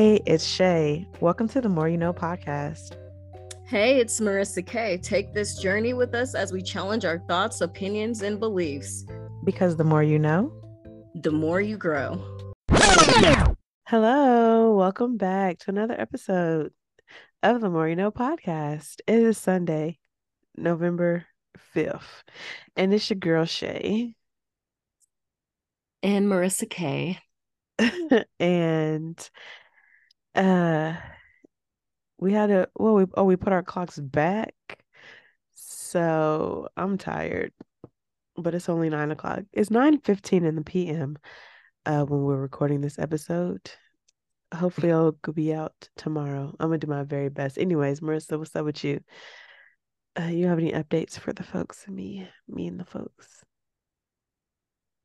Hey, 0.00 0.18
it's 0.24 0.46
Shay. 0.46 1.06
Welcome 1.20 1.46
to 1.48 1.60
the 1.60 1.68
More 1.68 1.86
You 1.86 1.98
Know 1.98 2.14
podcast. 2.14 2.96
Hey, 3.66 3.98
it's 3.98 4.18
Marissa 4.18 4.66
K. 4.66 4.96
Take 4.96 5.34
this 5.34 5.58
journey 5.58 5.92
with 5.92 6.14
us 6.14 6.34
as 6.34 6.54
we 6.54 6.62
challenge 6.62 7.04
our 7.04 7.18
thoughts, 7.28 7.60
opinions, 7.60 8.22
and 8.22 8.40
beliefs. 8.40 9.04
Because 9.44 9.76
the 9.76 9.84
more 9.84 10.02
you 10.02 10.18
know, 10.18 10.54
the 11.16 11.30
more 11.30 11.60
you 11.60 11.76
grow. 11.76 12.18
Hello, 13.88 14.74
welcome 14.74 15.18
back 15.18 15.58
to 15.58 15.64
another 15.68 16.00
episode 16.00 16.72
of 17.42 17.60
the 17.60 17.68
More 17.68 17.86
You 17.86 17.96
Know 17.96 18.10
podcast. 18.10 19.00
It 19.06 19.18
is 19.18 19.36
Sunday, 19.36 19.98
November 20.56 21.26
5th, 21.76 22.22
and 22.74 22.94
it's 22.94 23.10
your 23.10 23.18
girl 23.18 23.44
Shay. 23.44 24.14
And 26.02 26.26
Marissa 26.26 26.70
K. 26.70 27.18
and 28.40 29.30
uh 30.40 30.96
we 32.18 32.32
had 32.32 32.50
a 32.50 32.68
well 32.74 32.94
we 32.94 33.06
oh 33.14 33.24
we 33.24 33.36
put 33.36 33.52
our 33.52 33.62
clocks 33.62 33.98
back. 33.98 34.54
So 35.54 36.68
i'm 36.76 36.98
tired 36.98 37.52
but 38.36 38.54
it's 38.54 38.68
only 38.68 38.88
nine 38.88 39.10
o'clock. 39.10 39.40
It's 39.52 39.70
9 39.70 39.98
15 40.00 40.44
in 40.44 40.56
the 40.56 40.62
pm 40.64 41.18
uh 41.86 42.04
when 42.04 42.22
we're 42.22 42.36
recording 42.40 42.80
this 42.80 42.98
episode. 42.98 43.70
Hopefully 44.54 44.92
i'll 44.92 45.12
be 45.34 45.52
out 45.54 45.88
tomorrow. 45.96 46.54
I'm 46.58 46.68
gonna 46.68 46.78
do 46.78 46.86
my 46.86 47.04
very 47.04 47.28
best. 47.28 47.58
Anyways 47.58 48.00
marissa 48.00 48.38
what's 48.38 48.56
up 48.56 48.64
with 48.64 48.82
you? 48.84 49.00
Uh, 50.18 50.24
you 50.24 50.46
have 50.46 50.58
any 50.58 50.72
updates 50.72 51.18
for 51.18 51.32
the 51.32 51.42
folks 51.44 51.86
me 51.88 52.28
me 52.48 52.66
and 52.66 52.80
the 52.80 52.84
folks? 52.84 53.44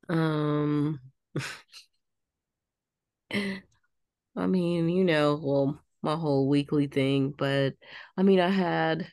Um 0.10 1.00
I 4.46 4.48
mean, 4.48 4.90
you 4.90 5.04
know, 5.04 5.40
well, 5.42 5.82
my 6.04 6.16
whole 6.16 6.48
weekly 6.48 6.86
thing, 6.86 7.34
but 7.36 7.74
I 8.16 8.22
mean, 8.22 8.40
I 8.40 8.50
had 8.50 9.08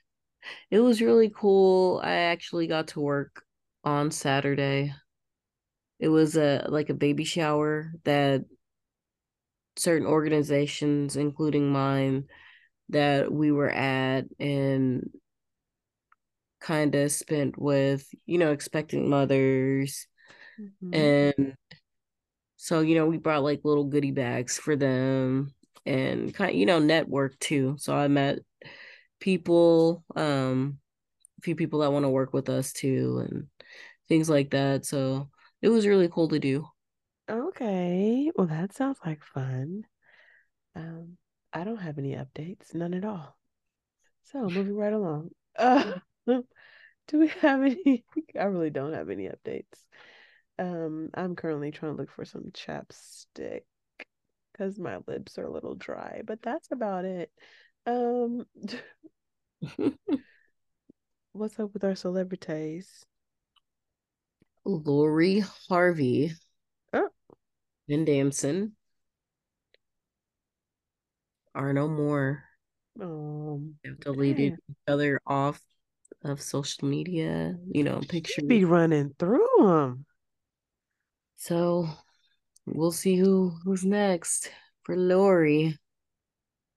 it 0.70 0.80
was 0.80 1.00
really 1.00 1.32
cool. 1.34 2.02
I 2.04 2.12
actually 2.12 2.66
got 2.66 2.88
to 2.88 3.00
work 3.00 3.42
on 3.82 4.10
Saturday. 4.10 4.92
It 5.98 6.08
was 6.08 6.36
a 6.36 6.66
like 6.68 6.90
a 6.90 6.94
baby 6.94 7.24
shower 7.24 7.94
that 8.04 8.44
certain 9.76 10.06
organizations, 10.06 11.16
including 11.16 11.72
mine, 11.72 12.24
that 12.90 13.32
we 13.32 13.52
were 13.52 13.70
at 13.70 14.26
and 14.38 15.08
kind 16.60 16.94
of 16.94 17.10
spent 17.10 17.58
with, 17.58 18.06
you 18.26 18.36
know, 18.36 18.52
expecting 18.52 19.08
mothers 19.08 20.06
mm-hmm. 20.60 20.94
and 20.94 21.56
so, 22.62 22.78
you 22.78 22.94
know, 22.94 23.06
we 23.06 23.18
brought 23.18 23.42
like 23.42 23.62
little 23.64 23.82
goodie 23.82 24.12
bags 24.12 24.56
for 24.56 24.76
them 24.76 25.52
and 25.84 26.32
kind 26.32 26.50
of, 26.50 26.56
you 26.56 26.64
know, 26.64 26.78
network 26.78 27.36
too. 27.40 27.74
So 27.80 27.92
I 27.92 28.06
met 28.06 28.38
people, 29.18 30.04
um, 30.14 30.78
a 31.40 31.42
few 31.42 31.56
people 31.56 31.80
that 31.80 31.90
want 31.90 32.04
to 32.04 32.08
work 32.08 32.32
with 32.32 32.48
us 32.48 32.72
too 32.72 33.26
and 33.28 33.48
things 34.08 34.30
like 34.30 34.50
that. 34.50 34.86
So 34.86 35.28
it 35.60 35.70
was 35.70 35.88
really 35.88 36.06
cool 36.06 36.28
to 36.28 36.38
do. 36.38 36.64
Okay. 37.28 38.30
Well, 38.36 38.46
that 38.46 38.74
sounds 38.76 38.98
like 39.04 39.24
fun. 39.24 39.82
Um, 40.76 41.16
I 41.52 41.64
don't 41.64 41.78
have 41.78 41.98
any 41.98 42.12
updates, 42.12 42.76
none 42.76 42.94
at 42.94 43.04
all. 43.04 43.36
So 44.22 44.42
moving 44.42 44.76
right 44.76 44.92
along. 44.92 45.30
Uh, 45.58 45.94
do 46.28 46.44
we 47.12 47.26
have 47.40 47.60
any? 47.60 48.04
I 48.38 48.44
really 48.44 48.70
don't 48.70 48.92
have 48.92 49.10
any 49.10 49.24
updates. 49.28 49.82
Um, 50.58 51.10
I'm 51.14 51.34
currently 51.34 51.70
trying 51.70 51.92
to 51.92 51.98
look 51.98 52.10
for 52.10 52.24
some 52.24 52.52
chapstick 52.52 53.62
because 54.52 54.78
my 54.78 54.98
lips 55.06 55.38
are 55.38 55.44
a 55.44 55.52
little 55.52 55.74
dry, 55.74 56.22
but 56.24 56.42
that's 56.42 56.70
about 56.70 57.04
it. 57.04 57.30
Um, 57.86 58.46
what's 61.32 61.58
up 61.58 61.72
with 61.72 61.84
our 61.84 61.94
celebrities? 61.94 63.04
Lori 64.64 65.42
Harvey, 65.68 66.32
oh. 66.92 67.08
and 67.88 68.06
Damson 68.06 68.76
are 71.54 71.72
no 71.72 71.88
more. 71.88 72.44
Um, 73.00 73.74
have 73.84 74.00
deleted 74.00 74.52
each 74.52 74.76
other 74.86 75.20
off 75.26 75.60
of 76.22 76.40
social 76.40 76.88
media. 76.88 77.56
You 77.70 77.84
know, 77.84 78.00
pictures. 78.08 78.44
Be 78.46 78.64
running 78.64 79.14
through 79.18 79.48
them. 79.58 80.06
So 81.42 81.88
we'll 82.66 82.92
see 82.92 83.16
who 83.16 83.52
who's 83.64 83.84
next 83.84 84.48
for 84.84 84.96
Lori. 84.96 85.76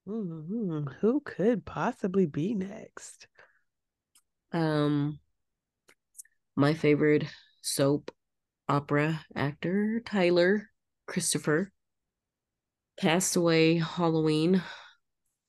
Mm-hmm. 0.08 0.88
Who 1.00 1.20
could 1.20 1.64
possibly 1.64 2.26
be 2.26 2.52
next? 2.52 3.28
Um, 4.50 5.20
my 6.56 6.74
favorite 6.74 7.26
soap 7.62 8.10
opera 8.68 9.24
actor 9.36 10.00
Tyler 10.04 10.68
Christopher 11.06 11.70
passed 12.98 13.36
away 13.36 13.76
Halloween, 13.76 14.64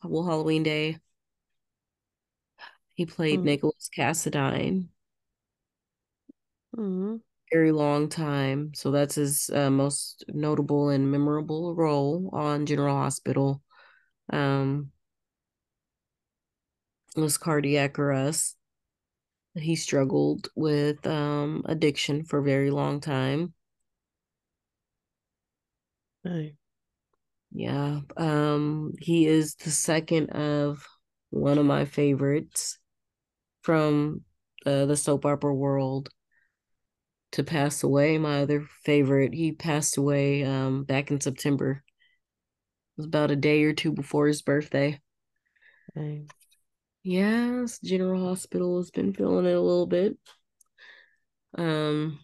well 0.04 0.28
Halloween 0.28 0.62
Day. 0.62 1.00
He 2.94 3.08
played 3.08 3.40
mm. 3.40 3.46
Nicholas 3.46 3.90
Cassadine. 3.98 4.90
Mm 6.78 7.22
very 7.52 7.72
long 7.72 8.10
time. 8.10 8.72
So 8.74 8.92
that's 8.92 9.16
his 9.16 9.50
uh, 9.54 9.70
most 9.70 10.26
notable 10.30 10.90
and 10.90 11.12
memorable 11.12 11.76
role 11.76 12.30
on 12.34 12.66
General 12.66 12.96
Hospital. 12.96 13.62
Um, 14.32 14.92
was 17.16 17.38
cardiac 17.38 18.00
arrest. 18.00 18.56
He 19.56 19.76
struggled 19.76 20.50
with 20.56 21.06
um, 21.06 21.64
addiction 21.66 22.24
for 22.24 22.40
a 22.40 22.44
very 22.44 22.72
long 22.72 23.02
time. 23.02 23.54
Right. 26.24 26.56
Yeah. 27.52 28.02
Um, 28.18 28.94
he 29.00 29.28
is 29.28 29.56
the 29.56 29.72
second 29.72 30.32
of 30.32 30.86
one 31.30 31.58
of 31.58 31.66
my 31.66 31.86
favorites 31.86 32.80
from 33.64 34.24
uh, 34.66 34.86
the 34.86 34.98
soap 34.98 35.26
opera 35.26 35.54
world 35.54 36.10
to 37.38 37.44
pass 37.44 37.84
away. 37.84 38.18
My 38.18 38.42
other 38.42 38.68
favorite, 38.84 39.32
he 39.32 39.52
passed 39.52 39.98
away 39.98 40.44
um, 40.44 40.84
back 40.84 41.12
in 41.12 41.22
September. 41.22 41.84
It 42.98 43.02
was 43.02 43.06
about 43.06 43.30
a 43.30 43.36
day 43.36 43.64
or 43.64 43.74
two 43.74 43.92
before 43.92 44.26
his 44.26 44.42
birthday. 44.42 45.00
Dang. 45.96 46.32
Yes, 47.04 47.78
General 47.80 48.28
Hospital 48.28 48.78
has 48.78 48.90
been 48.90 49.14
feeling 49.14 49.46
it 49.46 49.54
a 49.54 49.62
little 49.62 49.86
bit. 49.86 50.18
Um, 51.56 52.20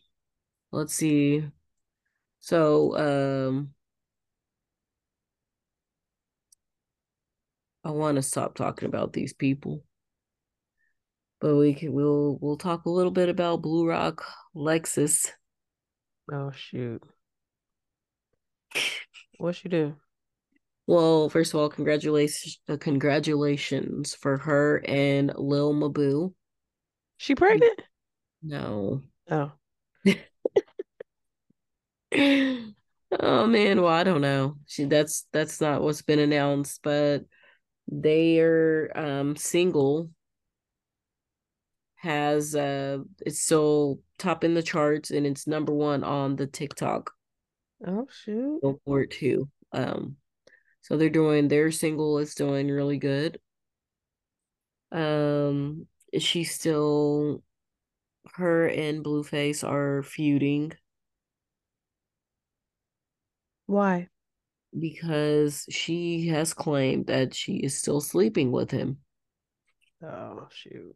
let's 0.72 0.96
see. 0.96 1.46
So, 2.40 2.98
um, 2.98 3.74
I 7.84 7.92
want 7.92 8.16
to 8.16 8.24
stop 8.24 8.56
talking 8.56 8.88
about 8.88 9.14
these 9.14 9.34
people 9.34 9.84
but 11.44 11.58
we 11.58 11.74
can 11.74 11.92
we'll 11.92 12.40
we'll 12.40 12.56
talk 12.56 12.86
a 12.86 12.90
little 12.90 13.12
bit 13.12 13.28
about 13.28 13.62
Blue 13.62 13.86
Rock 13.86 14.24
Lexus. 14.56 15.28
Oh 16.32 16.52
shoot. 16.52 17.04
What 19.40 19.56
she 19.56 19.68
do? 19.68 19.96
Well, 20.88 21.28
first 21.28 21.54
of 21.54 21.60
all, 21.60 21.68
congratulations 21.68 22.62
uh, 22.70 22.78
congratulations 22.78 24.16
for 24.16 24.38
her 24.38 24.82
and 24.88 25.34
Lil 25.36 25.74
Mabu. 25.74 26.34
She 27.18 27.36
pregnant? 27.36 27.82
No. 28.42 29.02
Oh. 29.30 29.52
oh 33.20 33.48
man, 33.48 33.82
well, 33.82 33.92
I 33.92 34.06
don't 34.06 34.22
know. 34.22 34.56
She 34.68 34.86
that's 34.86 35.28
that's 35.34 35.60
not 35.60 35.82
what's 35.82 36.04
been 36.04 36.20
announced, 36.20 36.80
but 36.84 37.26
they 37.92 38.40
are 38.40 38.92
um 38.96 39.36
single 39.36 40.10
has 42.04 42.54
uh 42.54 42.98
it's 43.26 43.40
still 43.40 43.98
top 44.20 44.44
in 44.44 44.54
the 44.56 44.62
charts 44.62 45.10
and 45.10 45.26
it's 45.26 45.48
number 45.48 45.72
one 45.72 46.04
on 46.04 46.36
the 46.36 46.46
TikTok. 46.46 47.12
Oh 47.88 48.08
shoot. 48.12 48.60
Billboard 48.62 49.12
two. 49.12 49.50
Um 49.72 50.18
so 50.82 50.98
they're 50.98 51.10
doing 51.10 51.48
their 51.48 51.72
single 51.72 52.18
is 52.18 52.36
doing 52.36 52.70
really 52.70 52.98
good. 52.98 53.40
Um 54.92 55.88
she's 56.20 56.54
still 56.54 57.42
her 58.34 58.68
and 58.68 59.02
Blueface 59.02 59.64
are 59.64 60.04
feuding. 60.04 60.74
Why? 63.66 64.10
Because 64.78 65.66
she 65.70 66.28
has 66.28 66.54
claimed 66.54 67.08
that 67.08 67.34
she 67.34 67.56
is 67.56 67.80
still 67.80 68.02
sleeping 68.02 68.52
with 68.52 68.72
him. 68.72 68.98
Oh 70.04 70.50
shoot. 70.52 70.94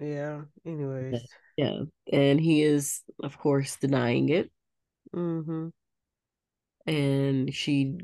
Yeah. 0.00 0.42
Anyways. 0.66 1.20
Yeah. 1.56 1.80
And 2.12 2.40
he 2.40 2.62
is, 2.62 3.02
of 3.22 3.38
course, 3.38 3.76
denying 3.76 4.28
it. 4.28 4.50
Mm-hmm. 5.14 5.68
And 6.86 7.54
she 7.54 7.98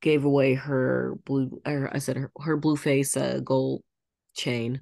gave 0.00 0.24
away 0.24 0.54
her 0.54 1.16
blue 1.24 1.60
or 1.66 1.90
I 1.92 1.98
said 1.98 2.16
her, 2.16 2.30
her 2.40 2.56
blue 2.56 2.76
face 2.76 3.16
uh, 3.16 3.40
gold 3.44 3.82
chain. 4.34 4.80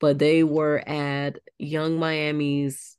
But 0.00 0.18
they 0.18 0.42
were 0.44 0.82
at 0.86 1.38
Yung 1.58 1.98
Miami's 1.98 2.96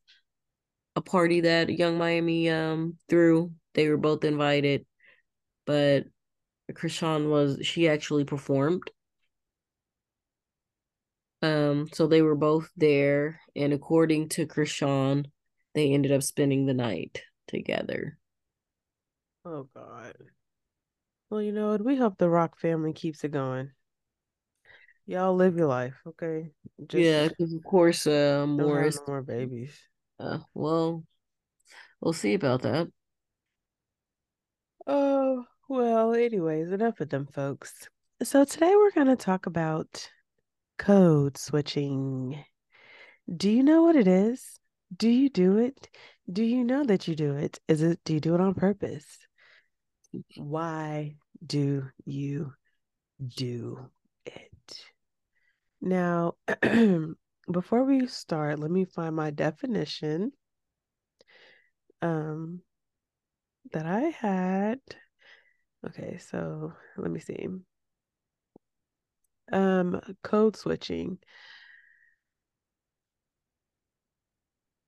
a 0.96 1.02
party 1.02 1.42
that 1.42 1.70
Yung 1.70 1.98
Miami 1.98 2.50
um 2.50 2.98
threw. 3.10 3.52
They 3.74 3.90
were 3.90 3.98
both 3.98 4.24
invited, 4.24 4.86
but 5.66 6.06
Chrisean 6.72 7.30
was 7.30 7.60
she 7.62 7.88
actually 7.88 8.24
performed. 8.24 8.90
Um, 11.45 11.88
so 11.94 12.07
they 12.07 12.24
were 12.24 12.36
both 12.36 12.71
there, 12.75 13.39
and 13.56 13.71
according 13.71 14.30
to 14.30 14.47
Chrisean, 14.47 15.25
they 15.75 15.92
ended 15.92 16.12
up 16.12 16.24
spending 16.24 16.65
the 16.65 16.74
night 16.74 17.21
together. 17.47 18.18
Oh 19.45 19.68
God. 19.75 20.15
Well, 21.30 21.42
you 21.42 21.51
know 21.51 21.69
what? 21.69 21.86
We 21.86 21.97
hope 21.97 22.18
the 22.18 22.30
Rock 22.30 22.57
family 22.57 22.94
keeps 22.94 23.24
it 23.24 23.31
going. 23.31 23.71
Y'all 25.06 25.36
live 25.36 25.56
your 25.56 25.68
life, 25.68 25.94
okay? 26.07 26.50
Just 26.88 27.03
Yeah, 27.03 27.27
because 27.27 27.53
of 27.53 27.63
course, 27.63 28.07
uh, 28.07 28.45
Morris. 28.47 28.95
no 28.95 29.03
more 29.07 29.21
babies. 29.21 29.77
Uh, 30.19 30.39
well, 30.56 31.03
we'll 32.01 32.13
see 32.13 32.33
about 32.33 32.63
that. 32.63 32.88
Oh, 34.88 35.45
well, 35.69 36.15
anyways, 36.15 36.71
enough 36.71 37.00
of 37.01 37.09
them 37.09 37.27
folks. 37.27 37.88
So 38.24 38.45
today 38.45 38.74
we're 38.75 38.92
going 38.92 39.07
to 39.07 39.15
talk 39.15 39.45
about 39.45 40.09
code 40.77 41.38
switching. 41.38 42.44
Do 43.33 43.50
you 43.50 43.63
know 43.63 43.83
what 43.83 43.95
it 43.95 44.07
is? 44.07 44.60
Do 44.95 45.10
you 45.10 45.30
do 45.30 45.57
it? 45.57 45.89
Do 46.31 46.44
you 46.44 46.63
know 46.63 46.83
that 46.83 47.07
you 47.07 47.16
do 47.16 47.33
it? 47.36 47.60
Is 47.68 47.81
it 47.81 48.00
do 48.06 48.13
you 48.13 48.19
do 48.19 48.36
it 48.36 48.42
on 48.42 48.54
purpose? 48.54 49.06
Why 50.38 51.16
do 51.45 51.89
you 52.06 52.54
do 53.36 53.89
it? 54.25 54.83
Now, 55.81 56.36
before 57.51 57.83
we 57.83 58.07
start, 58.07 58.60
let 58.60 58.71
me 58.71 58.86
find 58.86 59.16
my 59.16 59.31
definition 59.31 60.31
um 62.01 62.62
that 63.71 63.86
I 63.86 64.01
had. 64.01 64.80
Okay, 65.88 66.18
so 66.18 66.74
let 66.98 67.12
me 67.12 67.19
see. 67.19 67.48
Um, 69.51 70.01
code 70.24 70.56
switching. 70.57 71.19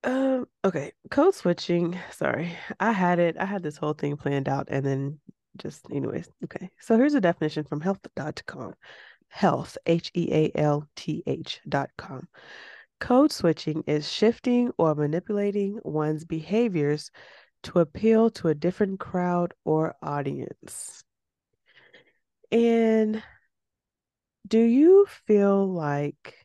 Um, 0.03 0.47
okay, 0.63 0.93
code 1.11 1.35
switching. 1.35 1.97
Sorry, 2.11 2.57
I 2.79 2.91
had 2.91 3.19
it. 3.19 3.37
I 3.37 3.45
had 3.45 3.63
this 3.63 3.77
whole 3.77 3.93
thing 3.93 4.17
planned 4.17 4.49
out 4.49 4.67
and 4.69 4.85
then 4.85 5.19
just, 5.57 5.85
anyways. 5.91 6.29
Okay, 6.43 6.69
so 6.79 6.97
here's 6.97 7.15
a 7.15 7.21
definition 7.21 7.63
from 7.63 7.81
health.com. 7.81 8.73
Health, 9.29 9.77
H 9.85 10.11
E 10.15 10.29
A 10.31 10.51
L 10.55 10.87
T 10.95 11.23
H 11.27 11.59
dot 11.67 11.89
com. 11.97 12.27
Code 12.99 13.31
switching 13.31 13.83
is 13.85 14.11
shifting 14.11 14.71
or 14.77 14.95
manipulating 14.95 15.79
one's 15.83 16.25
behaviors 16.25 17.11
to 17.63 17.79
appeal 17.79 18.29
to 18.31 18.47
a 18.47 18.55
different 18.55 18.99
crowd 18.99 19.53
or 19.65 19.95
audience. 20.01 21.03
And 22.51 23.21
do 24.47 24.59
you 24.59 25.05
feel 25.25 25.67
like 25.71 26.35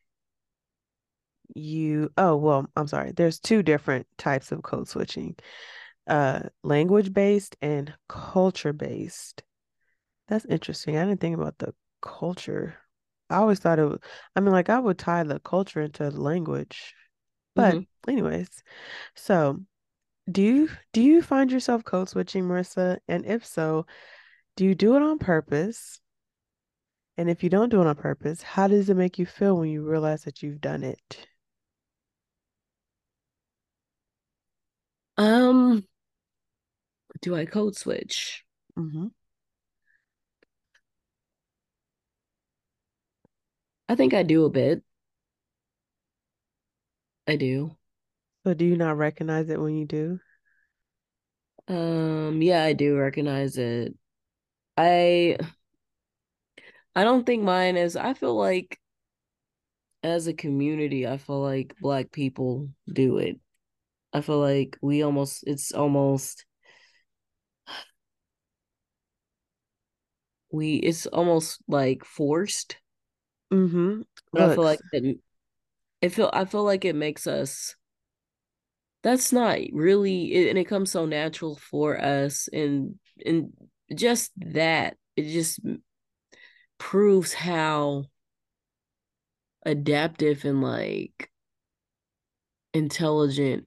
you 1.54 2.10
oh 2.16 2.37
well 2.37 2.66
i'm 2.76 2.87
sorry 2.87 3.12
there's 3.12 3.38
two 3.38 3.62
different 3.62 4.06
types 4.16 4.52
of 4.52 4.62
code 4.62 4.88
switching 4.88 5.37
uh 6.08 6.40
language 6.62 7.12
based 7.12 7.56
and 7.62 7.93
culture 8.08 8.72
based 8.72 9.43
that's 10.28 10.46
interesting 10.46 10.96
i 10.96 11.04
didn't 11.04 11.20
think 11.20 11.37
about 11.37 11.58
the 11.58 11.75
culture. 12.02 12.76
I 13.31 13.37
always 13.37 13.60
thought 13.60 13.78
it 13.78 13.84
was 13.84 14.00
i 14.37 14.40
mean 14.40 14.52
like 14.52 14.70
i 14.70 14.78
would 14.78 14.98
tie 14.98 15.25
the 15.25 15.40
culture 15.40 15.81
into 15.81 16.10
the 16.10 16.20
language 16.20 16.94
but 17.56 17.78
Mm-hmm. 17.78 18.10
anyways. 18.10 18.62
So 19.16 19.60
do 20.31 20.43
you 20.43 20.70
do 20.93 21.02
you 21.02 21.22
find 21.22 21.52
yourself 21.52 21.84
code 21.84 22.08
switching 22.10 22.44
marissa? 22.44 22.98
And 23.08 23.26
if 23.26 23.46
so 23.46 23.87
do 24.56 24.66
you 24.66 24.75
do 24.76 24.96
it 24.96 25.02
on 25.02 25.19
purpose 25.20 26.01
and 27.16 27.30
if 27.30 27.42
you 27.42 27.48
don't 27.48 27.70
do 27.70 27.80
it 27.80 27.86
on 27.86 27.94
purpose 27.96 28.42
how 28.42 28.68
does 28.68 28.90
it 28.90 28.96
make 28.96 29.18
you 29.18 29.24
feel 29.26 29.56
when 29.56 29.70
you 29.70 29.82
realize 29.82 30.24
that 30.24 30.42
you've 30.42 30.60
done 30.60 30.82
it 30.82 31.26
Um, 35.16 35.86
do 37.22 37.34
I 37.34 37.46
code 37.46 37.74
switch? 37.76 38.44
mm-hmm. 38.76 39.06
I 43.88 43.94
think 43.94 44.12
I 44.12 44.24
do 44.24 44.44
a 44.44 44.50
bit. 44.50 44.82
I 47.26 47.34
do. 47.36 47.76
So 48.44 48.54
do 48.54 48.64
you 48.64 48.76
not 48.76 48.98
recognize 48.98 49.48
it 49.48 49.60
when 49.60 49.74
you 49.74 49.84
do? 49.84 50.20
Um, 51.68 52.42
yeah, 52.42 52.62
I 52.64 52.72
do 52.72 52.96
recognize 52.96 53.56
it. 53.58 53.94
I 54.76 55.38
I 56.94 57.04
don't 57.04 57.24
think 57.24 57.42
mine 57.42 57.76
is 57.76 57.96
I 57.96 58.14
feel 58.14 58.36
like 58.36 58.78
as 60.02 60.26
a 60.26 60.34
community, 60.34 61.06
I 61.06 61.16
feel 61.16 61.40
like 61.40 61.74
black 61.80 62.10
people 62.10 62.68
do 62.92 63.18
it. 63.18 63.38
I 64.12 64.20
feel 64.20 64.40
like 64.40 64.76
we 64.82 65.02
almost 65.02 65.44
it's 65.46 65.72
almost 65.72 66.44
we 70.50 70.76
it's 70.76 71.06
almost 71.06 71.62
like 71.66 72.04
forced. 72.04 72.76
Mm-hmm. 73.52 74.02
I 74.36 74.54
feel 74.54 74.64
like 74.64 74.80
it, 74.92 75.18
it 76.00 76.08
feel 76.10 76.30
I 76.32 76.44
feel 76.44 76.64
like 76.64 76.84
it 76.84 76.94
makes 76.94 77.26
us 77.26 77.74
that's 79.02 79.32
not 79.32 79.58
really 79.72 80.32
it, 80.32 80.50
and 80.50 80.58
it 80.58 80.64
comes 80.64 80.90
so 80.90 81.06
natural 81.06 81.56
for 81.56 82.00
us 82.00 82.48
and 82.52 82.96
and 83.24 83.52
just 83.94 84.32
that 84.36 84.96
it 85.16 85.32
just 85.32 85.60
proves 86.82 87.32
how 87.32 88.05
adaptive 89.64 90.44
and 90.44 90.61
like 90.62 91.31
intelligent 92.75 93.67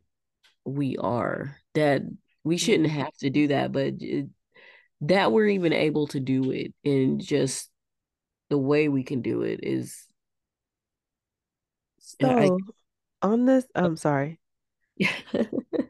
we 0.65 0.97
are 0.97 1.55
that 1.75 2.01
we 2.43 2.57
shouldn't 2.57 2.89
mhm. 2.89 2.97
have 2.97 3.15
to 3.15 3.29
do 3.29 3.47
that 3.47 3.71
but 3.71 3.93
it, 3.99 4.27
that 4.99 5.31
we're 5.31 5.47
even 5.47 5.71
able 5.71 6.07
to 6.07 6.19
do 6.19 6.51
it 6.51 6.73
and 6.83 7.23
just 7.23 7.69
the 8.49 8.57
way 8.57 8.89
we 8.89 9.03
can 9.03 9.21
do 9.21 9.43
it 9.43 9.61
is 9.63 10.05
I 12.21 12.47
so 12.47 12.57
on 13.21 13.45
this, 13.45 13.65
I'm 13.75 13.97
sorry. 13.97 14.39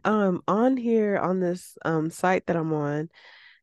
Um, 0.03 0.43
on 0.47 0.77
here 0.77 1.17
on 1.17 1.39
this 1.39 1.79
um 1.83 2.11
site 2.11 2.45
that 2.45 2.55
I'm 2.55 2.71
on, 2.73 3.09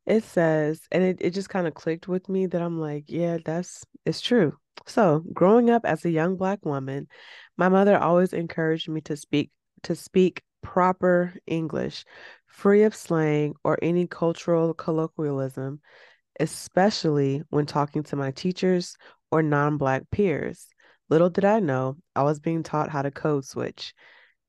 it 0.05 0.23
says, 0.23 0.81
and 0.91 1.03
it, 1.03 1.17
it 1.21 1.29
just 1.31 1.49
kind 1.49 1.67
of 1.67 1.73
clicked 1.73 2.07
with 2.07 2.27
me 2.27 2.45
that 2.47 2.61
I'm 2.61 2.79
like, 2.79 3.05
yeah, 3.07 3.37
that's 3.43 3.85
it's 4.05 4.21
true. 4.21 4.57
So, 4.85 5.23
growing 5.33 5.69
up 5.69 5.85
as 5.85 6.03
a 6.03 6.09
young 6.11 6.35
black 6.35 6.65
woman, 6.65 7.07
my 7.57 7.69
mother 7.69 7.97
always 7.97 8.33
encouraged 8.33 8.89
me 8.89 9.01
to 9.01 9.15
speak 9.15 9.51
to 9.83 9.95
speak 9.95 10.41
proper 10.61 11.33
English, 11.47 12.05
free 12.47 12.83
of 12.83 12.95
slang 12.95 13.53
or 13.63 13.77
any 13.81 14.07
cultural 14.07 14.73
colloquialism, 14.73 15.79
especially 16.39 17.43
when 17.49 17.65
talking 17.65 18.03
to 18.03 18.15
my 18.15 18.31
teachers 18.31 18.97
or 19.31 19.41
non-black 19.41 20.09
peers. 20.11 20.67
Little 21.09 21.29
did 21.29 21.45
I 21.45 21.59
know, 21.59 21.97
I 22.15 22.23
was 22.23 22.39
being 22.39 22.63
taught 22.63 22.89
how 22.89 23.01
to 23.03 23.11
code 23.11 23.45
switch 23.45 23.93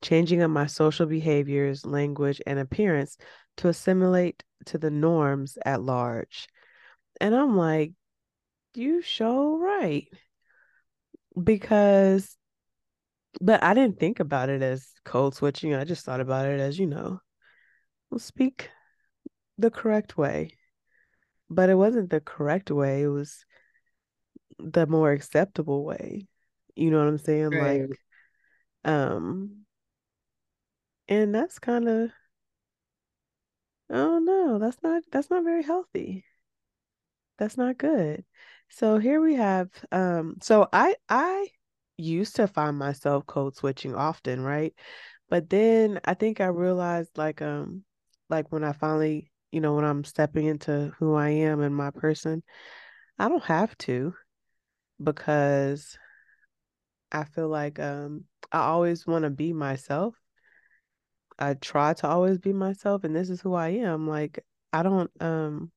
changing 0.04 0.42
up 0.42 0.50
my 0.50 0.66
social 0.66 1.06
behaviors, 1.06 1.84
language, 1.87 2.40
and 2.46 2.58
appearance 2.58 3.16
to 3.58 3.68
assimilate 3.68 4.42
to 4.66 4.78
the 4.78 4.90
norms 4.90 5.58
at 5.64 5.82
large. 5.82 6.49
And 7.20 7.34
I'm 7.34 7.56
like, 7.56 7.92
you 8.75 9.02
show 9.02 9.58
right. 9.58 10.08
Because, 11.42 12.37
but 13.40 13.62
I 13.62 13.75
didn't 13.75 14.00
think 14.00 14.20
about 14.20 14.49
it 14.49 14.62
as 14.62 14.88
code 15.04 15.34
switching. 15.34 15.75
I 15.75 15.84
just 15.84 16.04
thought 16.04 16.20
about 16.20 16.46
it 16.46 16.61
as, 16.61 16.78
you 16.78 16.87
know, 16.87 17.20
we'll 18.11 18.18
speak 18.18 18.70
the 19.58 19.70
correct 19.70 20.16
way. 20.16 20.56
But 21.50 21.68
it 21.70 21.75
wasn't 21.75 22.11
the 22.11 22.20
correct 22.20 22.70
way, 22.70 23.02
it 23.02 23.08
was 23.08 23.44
the 24.58 24.87
more 24.87 25.12
acceptable 25.12 25.84
way. 25.84 26.26
You 26.75 26.90
know 26.90 26.99
what 26.99 27.08
I'm 27.08 27.18
saying? 27.18 27.50
Like, 27.50 28.00
um, 28.84 29.64
and 31.06 31.34
that's 31.34 31.58
kind 31.58 31.88
of, 31.88 32.11
oh 33.90 34.18
no, 34.18 34.58
that's 34.58 34.82
not 34.82 35.02
that's 35.10 35.30
not 35.30 35.44
very 35.44 35.62
healthy. 35.62 36.24
That's 37.38 37.56
not 37.56 37.78
good. 37.78 38.24
So 38.68 38.98
here 38.98 39.20
we 39.20 39.34
have 39.36 39.68
um 39.92 40.36
so 40.42 40.68
I 40.72 40.96
I 41.08 41.48
used 41.96 42.36
to 42.36 42.46
find 42.48 42.76
myself 42.78 43.26
code 43.26 43.56
switching 43.56 43.94
often, 43.94 44.40
right? 44.42 44.74
But 45.28 45.50
then 45.50 46.00
I 46.04 46.14
think 46.14 46.40
I 46.40 46.46
realized 46.46 47.16
like 47.16 47.42
um 47.42 47.84
like 48.30 48.50
when 48.52 48.64
I 48.64 48.72
finally, 48.72 49.30
you 49.52 49.60
know, 49.60 49.74
when 49.74 49.84
I'm 49.84 50.04
stepping 50.04 50.46
into 50.46 50.92
who 50.98 51.14
I 51.14 51.30
am 51.30 51.60
and 51.60 51.74
my 51.74 51.90
person, 51.90 52.42
I 53.18 53.28
don't 53.28 53.44
have 53.44 53.76
to 53.78 54.14
because 55.02 55.98
I 57.12 57.24
feel 57.24 57.48
like 57.48 57.78
um 57.80 58.24
I 58.52 58.60
always 58.60 59.06
want 59.06 59.24
to 59.24 59.30
be 59.30 59.52
myself. 59.52 60.14
I 61.38 61.54
try 61.54 61.94
to 61.94 62.08
always 62.08 62.38
be 62.38 62.52
myself 62.52 63.04
and 63.04 63.14
this 63.14 63.30
is 63.30 63.40
who 63.40 63.54
I 63.54 63.68
am. 63.70 64.08
Like 64.08 64.44
I 64.72 64.82
don't 64.82 65.10
um 65.20 65.72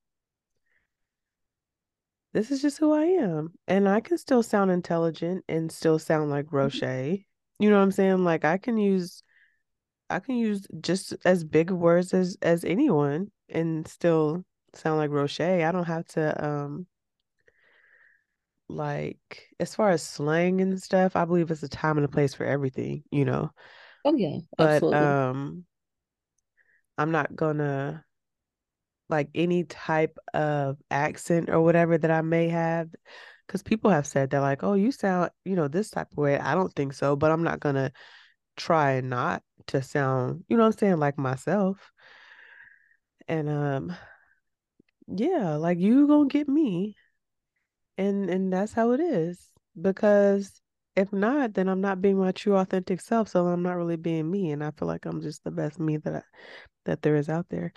this 2.32 2.50
is 2.50 2.60
just 2.62 2.78
who 2.78 2.92
I 2.92 3.04
am. 3.04 3.52
And 3.66 3.88
I 3.88 4.00
can 4.00 4.18
still 4.18 4.42
sound 4.42 4.70
intelligent 4.70 5.44
and 5.48 5.72
still 5.72 5.98
sound 5.98 6.30
like 6.30 6.46
Roshea. 6.46 7.24
You 7.58 7.70
know 7.70 7.76
what 7.76 7.82
I'm 7.82 7.92
saying? 7.92 8.24
Like 8.24 8.44
I 8.44 8.58
can 8.58 8.76
use 8.76 9.22
I 10.10 10.20
can 10.20 10.36
use 10.36 10.66
just 10.80 11.14
as 11.24 11.44
big 11.44 11.70
words 11.70 12.14
as 12.14 12.36
as 12.42 12.64
anyone 12.64 13.30
and 13.48 13.86
still 13.88 14.44
sound 14.74 14.98
like 14.98 15.10
Roshea. 15.10 15.66
I 15.66 15.72
don't 15.72 15.84
have 15.84 16.06
to 16.08 16.44
um 16.44 16.86
like 18.68 19.48
as 19.58 19.74
far 19.74 19.90
as 19.90 20.02
slang 20.02 20.60
and 20.60 20.80
stuff, 20.80 21.16
I 21.16 21.24
believe 21.24 21.50
it's 21.50 21.62
a 21.62 21.68
time 21.68 21.96
and 21.96 22.04
a 22.04 22.08
place 22.08 22.34
for 22.34 22.44
everything, 22.44 23.02
you 23.10 23.24
know. 23.24 23.50
Oh 24.04 24.14
yeah, 24.16 24.38
But 24.56 24.64
absolutely. 24.64 24.92
um 24.92 25.64
I'm 26.96 27.10
not 27.12 27.34
gonna 27.36 28.04
like 29.08 29.30
any 29.34 29.64
type 29.64 30.18
of 30.34 30.76
accent 30.90 31.48
or 31.48 31.60
whatever 31.62 31.96
that 31.96 32.10
I 32.10 32.20
may 32.22 32.48
have 32.48 32.90
because 33.46 33.62
people 33.62 33.90
have 33.90 34.06
said 34.06 34.30
that 34.30 34.40
like, 34.40 34.62
oh, 34.62 34.74
you 34.74 34.92
sound, 34.92 35.30
you 35.44 35.56
know, 35.56 35.68
this 35.68 35.90
type 35.90 36.12
of 36.12 36.18
way. 36.18 36.38
I 36.38 36.54
don't 36.54 36.72
think 36.74 36.92
so, 36.92 37.16
but 37.16 37.30
I'm 37.30 37.42
not 37.42 37.60
gonna 37.60 37.92
try 38.56 39.00
not 39.00 39.42
to 39.68 39.82
sound, 39.82 40.44
you 40.48 40.56
know 40.56 40.64
what 40.64 40.74
I'm 40.74 40.78
saying, 40.78 40.98
like 40.98 41.18
myself. 41.18 41.92
And 43.28 43.48
um 43.48 43.96
yeah, 45.06 45.56
like 45.56 45.78
you 45.78 46.06
gonna 46.06 46.28
get 46.28 46.48
me 46.48 46.96
and 47.96 48.28
and 48.30 48.52
that's 48.52 48.72
how 48.72 48.92
it 48.92 49.00
is. 49.00 49.44
Because 49.80 50.60
if 50.98 51.12
not, 51.12 51.54
then 51.54 51.68
I'm 51.68 51.80
not 51.80 52.02
being 52.02 52.18
my 52.18 52.32
true 52.32 52.56
authentic 52.56 53.00
self, 53.00 53.28
so 53.28 53.46
I'm 53.46 53.62
not 53.62 53.76
really 53.76 53.96
being 53.96 54.28
me 54.28 54.50
and 54.50 54.64
I 54.64 54.72
feel 54.72 54.88
like 54.88 55.06
I'm 55.06 55.20
just 55.22 55.44
the 55.44 55.52
best 55.52 55.78
me 55.78 55.96
that 55.98 56.16
I, 56.16 56.22
that 56.86 57.02
there 57.02 57.14
is 57.14 57.28
out 57.28 57.46
there. 57.50 57.72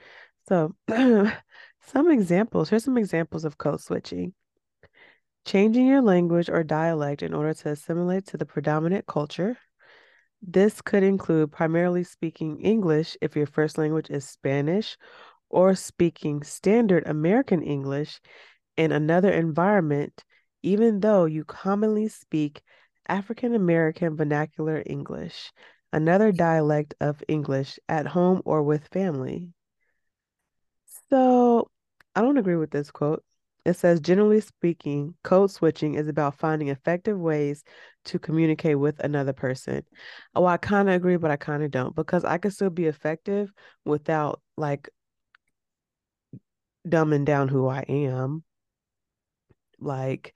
So, 0.50 0.76
some 0.90 2.10
examples. 2.10 2.70
Here's 2.70 2.84
some 2.84 2.98
examples 2.98 3.46
of 3.46 3.60
code 3.60 3.80
switching. 3.80 4.34
Changing 5.46 5.86
your 5.86 6.02
language 6.02 6.50
or 6.50 6.64
dialect 6.64 7.22
in 7.22 7.36
order 7.36 7.54
to 7.54 7.70
assimilate 7.70 8.26
to 8.28 8.38
the 8.38 8.46
predominant 8.46 9.06
culture. 9.06 9.56
This 10.42 10.82
could 10.82 11.04
include 11.04 11.52
primarily 11.52 12.04
speaking 12.04 12.60
English 12.62 13.18
if 13.22 13.36
your 13.36 13.46
first 13.46 13.78
language 13.78 14.10
is 14.10 14.28
Spanish 14.28 14.98
or 15.48 15.76
speaking 15.76 16.42
standard 16.42 17.06
American 17.06 17.62
English 17.62 18.20
in 18.78 18.92
another 18.92 19.32
environment, 19.32 20.24
even 20.64 21.02
though 21.02 21.26
you 21.26 21.44
commonly 21.44 22.08
speak 22.08 22.64
African 23.08 23.56
American 23.56 24.16
vernacular 24.16 24.82
English, 24.86 25.52
another 25.94 26.32
dialect 26.32 26.94
of 27.00 27.24
English 27.28 27.80
at 27.90 28.08
home 28.08 28.42
or 28.46 28.64
with 28.64 28.88
family. 28.88 29.50
So 31.10 31.70
I 32.16 32.22
don't 32.22 32.38
agree 32.38 32.56
with 32.56 32.72
this 32.72 32.92
quote. 32.92 33.24
It 33.64 33.74
says, 33.74 34.00
generally 34.00 34.42
speaking, 34.42 35.14
code 35.24 35.52
switching 35.52 35.94
is 35.94 36.08
about 36.08 36.40
finding 36.40 36.70
effective 36.70 37.20
ways 37.20 37.64
to 38.06 38.18
communicate 38.18 38.80
with 38.80 39.00
another 39.00 39.34
person. 39.34 39.84
Oh, 40.34 40.46
I 40.46 40.58
kind 40.58 40.90
of 40.90 40.96
agree, 40.96 41.18
but 41.18 41.30
I 41.30 41.36
kind 41.36 41.64
of 41.64 41.70
don't 41.70 41.96
because 41.96 42.26
I 42.26 42.40
can 42.40 42.50
still 42.52 42.72
be 42.72 42.86
effective 42.86 43.54
without 43.86 44.42
like 44.58 44.90
dumbing 46.88 47.26
down 47.26 47.48
who 47.50 47.68
I 47.68 47.82
am. 47.88 48.44
Like, 49.80 50.34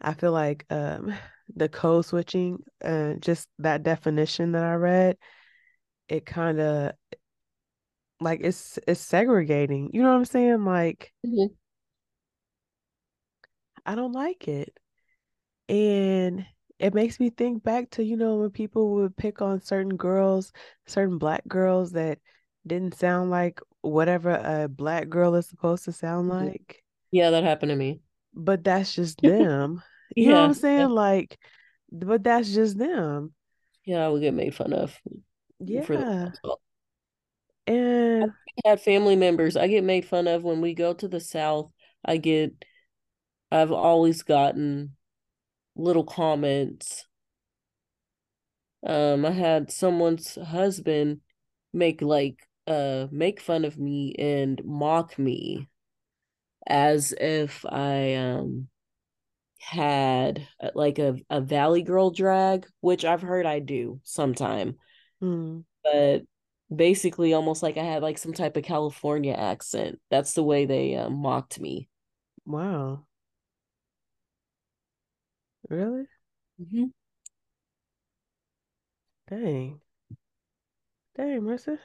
I 0.00 0.14
feel 0.14 0.32
like 0.32 0.66
um 0.70 1.14
the 1.56 1.68
code 1.68 2.04
switching, 2.06 2.62
uh, 2.84 3.14
just 3.14 3.48
that 3.58 3.82
definition 3.82 4.52
that 4.52 4.64
I 4.64 4.74
read, 4.74 5.16
it 6.08 6.26
kind 6.26 6.60
of 6.60 6.92
like 8.20 8.40
it's 8.42 8.78
it's 8.86 9.00
segregating. 9.00 9.90
You 9.92 10.02
know 10.02 10.10
what 10.10 10.16
I'm 10.18 10.24
saying? 10.24 10.64
Like, 10.64 11.12
Mhm. 11.24 11.54
I 13.86 13.94
don't 13.94 14.12
like 14.12 14.48
it. 14.48 14.76
And 15.68 16.46
it 16.78 16.94
makes 16.94 17.20
me 17.20 17.30
think 17.30 17.62
back 17.62 17.90
to, 17.92 18.04
you 18.04 18.16
know, 18.16 18.36
when 18.36 18.50
people 18.50 18.94
would 18.94 19.16
pick 19.16 19.42
on 19.42 19.60
certain 19.60 19.96
girls, 19.96 20.52
certain 20.86 21.18
black 21.18 21.46
girls 21.48 21.92
that 21.92 22.18
didn't 22.66 22.94
sound 22.96 23.30
like 23.30 23.60
whatever 23.82 24.30
a 24.30 24.68
black 24.68 25.08
girl 25.08 25.34
is 25.36 25.48
supposed 25.48 25.84
to 25.86 25.92
sound 25.92 26.28
Mhm. 26.28 26.54
like. 26.54 26.84
Yeah, 27.10 27.30
that 27.30 27.44
happened 27.44 27.70
to 27.70 27.76
me. 27.76 28.00
But 28.34 28.64
that's 28.64 28.94
just 28.94 29.22
them. 29.24 29.82
You 30.16 30.28
know 30.28 30.38
what 30.40 30.44
I'm 30.46 30.54
Yeah, 30.54 30.54
saying? 30.54 30.90
Like, 30.90 31.38
but 31.90 32.22
that's 32.22 32.52
just 32.52 32.78
them. 32.78 33.34
yeah, 33.84 34.04
I 34.04 34.08
would 34.08 34.22
get 34.22 34.34
made 34.34 34.54
fun 34.54 34.72
of. 34.72 34.98
Yeah. 35.58 36.30
And 37.66 38.32
I 38.64 38.68
had 38.70 38.80
family 38.80 39.16
members. 39.16 39.56
I 39.56 39.68
get 39.68 39.84
made 39.84 40.04
fun 40.04 40.26
of 40.28 40.42
when 40.44 40.60
we 40.60 40.74
go 40.74 40.92
to 40.94 41.08
the 41.08 41.20
South. 41.20 41.72
I 42.04 42.16
get, 42.16 42.64
I've 43.52 43.72
always 43.72 44.22
gotten 44.22 44.96
little 45.76 46.04
comments. 46.04 47.06
Um, 48.86 49.24
I 49.26 49.30
had 49.32 49.70
someone's 49.70 50.36
husband 50.36 51.20
make 51.72 52.02
like 52.02 52.46
uh 52.66 53.06
make 53.12 53.40
fun 53.40 53.64
of 53.64 53.78
me 53.78 54.14
and 54.18 54.60
mock 54.64 55.18
me 55.18 55.68
as 56.66 57.12
if 57.20 57.64
I 57.66 58.14
um 58.14 58.68
had 59.60 60.46
uh, 60.60 60.70
like 60.74 60.98
a, 60.98 61.16
a 61.30 61.40
valley 61.40 61.82
girl 61.82 62.10
drag, 62.10 62.66
which 62.80 63.04
I've 63.04 63.22
heard 63.22 63.46
I 63.46 63.60
do 63.60 64.00
sometime, 64.04 64.76
mm, 65.22 65.64
but 65.84 66.22
basically 66.74 67.32
almost 67.34 67.62
like 67.62 67.76
I 67.76 67.84
had 67.84 68.02
like 68.02 68.18
some 68.18 68.32
type 68.32 68.56
of 68.56 68.64
California 68.64 69.34
accent. 69.34 70.00
That's 70.10 70.34
the 70.34 70.44
way 70.44 70.66
they 70.66 70.96
uh, 70.96 71.10
mocked 71.10 71.60
me. 71.60 71.88
wow. 72.46 73.06
Really? 75.70 76.06
Mhm. 76.58 76.92
Dang. 79.28 79.80
Dang, 81.14 81.42
Marissa. 81.42 81.78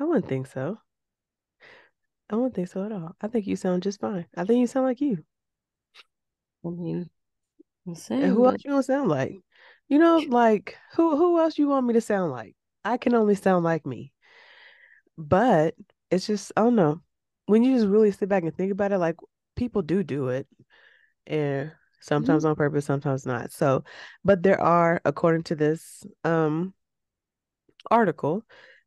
I 0.00 0.04
wouldn't 0.04 0.26
think 0.28 0.48
so. 0.48 0.80
I 2.30 2.36
wouldn't 2.36 2.54
think 2.54 2.68
so 2.68 2.82
at 2.84 2.92
all. 2.92 3.14
I 3.20 3.28
think 3.28 3.46
you 3.46 3.56
sound 3.56 3.82
just 3.82 4.00
fine. 4.00 4.26
I 4.34 4.44
think 4.44 4.58
you 4.60 4.66
sound 4.66 4.86
like 4.86 5.00
you. 5.02 5.22
I 6.64 6.68
mean, 6.70 7.10
And 8.20 8.32
who 8.32 8.46
else 8.46 8.64
you 8.64 8.70
gonna 8.70 8.82
sound 8.82 9.08
like? 9.08 9.42
You 9.88 9.98
know, 9.98 10.18
like 10.28 10.76
who 10.92 11.16
who 11.16 11.40
else 11.40 11.58
you 11.58 11.68
want 11.68 11.86
me 11.86 11.94
to 11.94 12.00
sound 12.00 12.30
like? 12.32 12.56
I 12.84 12.96
can 12.96 13.14
only 13.14 13.34
sound 13.34 13.64
like 13.64 13.84
me. 13.86 14.12
But 15.16 15.74
it's 16.10 16.26
just 16.26 16.52
I 16.56 16.62
don't 16.62 16.76
know. 16.76 17.00
When 17.46 17.62
you 17.62 17.76
just 17.76 17.88
really 17.88 18.10
sit 18.12 18.28
back 18.28 18.42
and 18.44 18.54
think 18.54 18.72
about 18.72 18.92
it, 18.92 18.98
like 18.98 19.16
people 19.56 19.82
do 19.82 20.02
do 20.02 20.28
it, 20.28 20.46
and 21.26 21.72
sometimes 22.00 22.44
Mhm. 22.44 22.50
on 22.50 22.56
purpose, 22.56 22.86
sometimes 22.86 23.26
not. 23.26 23.52
So, 23.52 23.84
but 24.24 24.42
there 24.42 24.60
are, 24.60 25.00
according 25.04 25.44
to 25.44 25.56
this 25.56 26.04
um 26.24 26.74
article, 27.90 28.42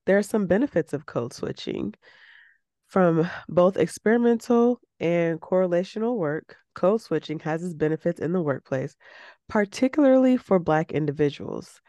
there 0.05 0.17
are 0.17 0.23
some 0.23 0.47
benefits 0.47 0.93
of 0.93 1.05
code 1.05 1.33
switching. 1.33 1.93
From 2.93 3.27
both 3.49 3.75
experimental 3.75 4.79
and 4.99 5.41
correlational 5.41 6.15
work, 6.15 6.57
code 6.75 7.01
switching 7.01 7.39
has 7.39 7.63
its 7.63 7.73
benefits 7.73 8.19
in 8.19 8.33
the 8.33 8.41
workplace, 8.43 8.95
particularly 9.49 10.37
for 10.37 10.59
Black 10.59 10.91
individuals. 10.91 11.81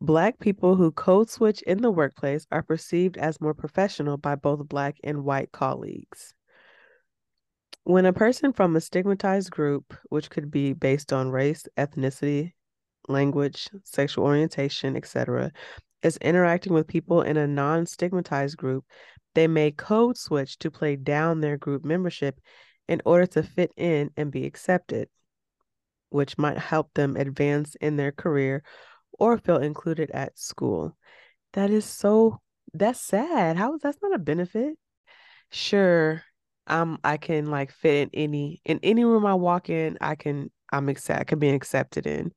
Black 0.00 0.38
people 0.38 0.76
who 0.76 0.92
code 0.92 1.28
switch 1.28 1.60
in 1.62 1.82
the 1.82 1.90
workplace 1.90 2.46
are 2.52 2.62
perceived 2.62 3.16
as 3.16 3.40
more 3.40 3.52
professional 3.52 4.16
by 4.16 4.36
both 4.36 4.68
Black 4.68 4.96
and 5.02 5.24
white 5.24 5.50
colleagues. 5.50 6.34
When 7.82 8.06
a 8.06 8.12
person 8.12 8.52
from 8.52 8.76
a 8.76 8.80
stigmatized 8.80 9.50
group, 9.50 9.92
which 10.08 10.30
could 10.30 10.52
be 10.52 10.72
based 10.72 11.12
on 11.12 11.32
race, 11.32 11.66
ethnicity, 11.76 12.52
language, 13.08 13.68
sexual 13.82 14.24
orientation, 14.24 14.96
etc., 14.96 15.50
is 16.04 16.16
interacting 16.18 16.72
with 16.72 16.86
people 16.86 17.22
in 17.22 17.36
a 17.36 17.46
non 17.46 17.86
stigmatized 17.86 18.56
group, 18.56 18.84
they 19.34 19.48
may 19.48 19.72
code 19.72 20.16
switch 20.16 20.58
to 20.58 20.70
play 20.70 20.94
down 20.94 21.40
their 21.40 21.56
group 21.56 21.84
membership 21.84 22.38
in 22.86 23.00
order 23.04 23.26
to 23.26 23.42
fit 23.42 23.72
in 23.76 24.10
and 24.16 24.30
be 24.30 24.44
accepted, 24.44 25.08
which 26.10 26.38
might 26.38 26.58
help 26.58 26.92
them 26.94 27.16
advance 27.16 27.74
in 27.80 27.96
their 27.96 28.12
career 28.12 28.62
or 29.18 29.38
feel 29.38 29.56
included 29.56 30.10
at 30.10 30.38
school. 30.38 30.96
That 31.54 31.70
is 31.70 31.84
so 31.84 32.40
that's 32.72 33.00
sad. 33.00 33.56
How 33.56 33.74
is 33.74 33.80
that's 33.80 33.98
not 34.02 34.14
a 34.14 34.18
benefit? 34.18 34.76
Sure, 35.50 36.22
um, 36.66 36.98
I 37.02 37.16
can 37.16 37.46
like 37.46 37.72
fit 37.72 38.10
in 38.12 38.24
any 38.24 38.60
in 38.64 38.80
any 38.82 39.04
room 39.04 39.24
I 39.24 39.34
walk 39.34 39.70
in, 39.70 39.98
I 40.00 40.16
can 40.16 40.50
I'm 40.72 40.88
accept 40.88 41.20
I 41.20 41.24
can 41.24 41.38
be 41.38 41.50
accepted 41.50 42.06
in. 42.06 42.32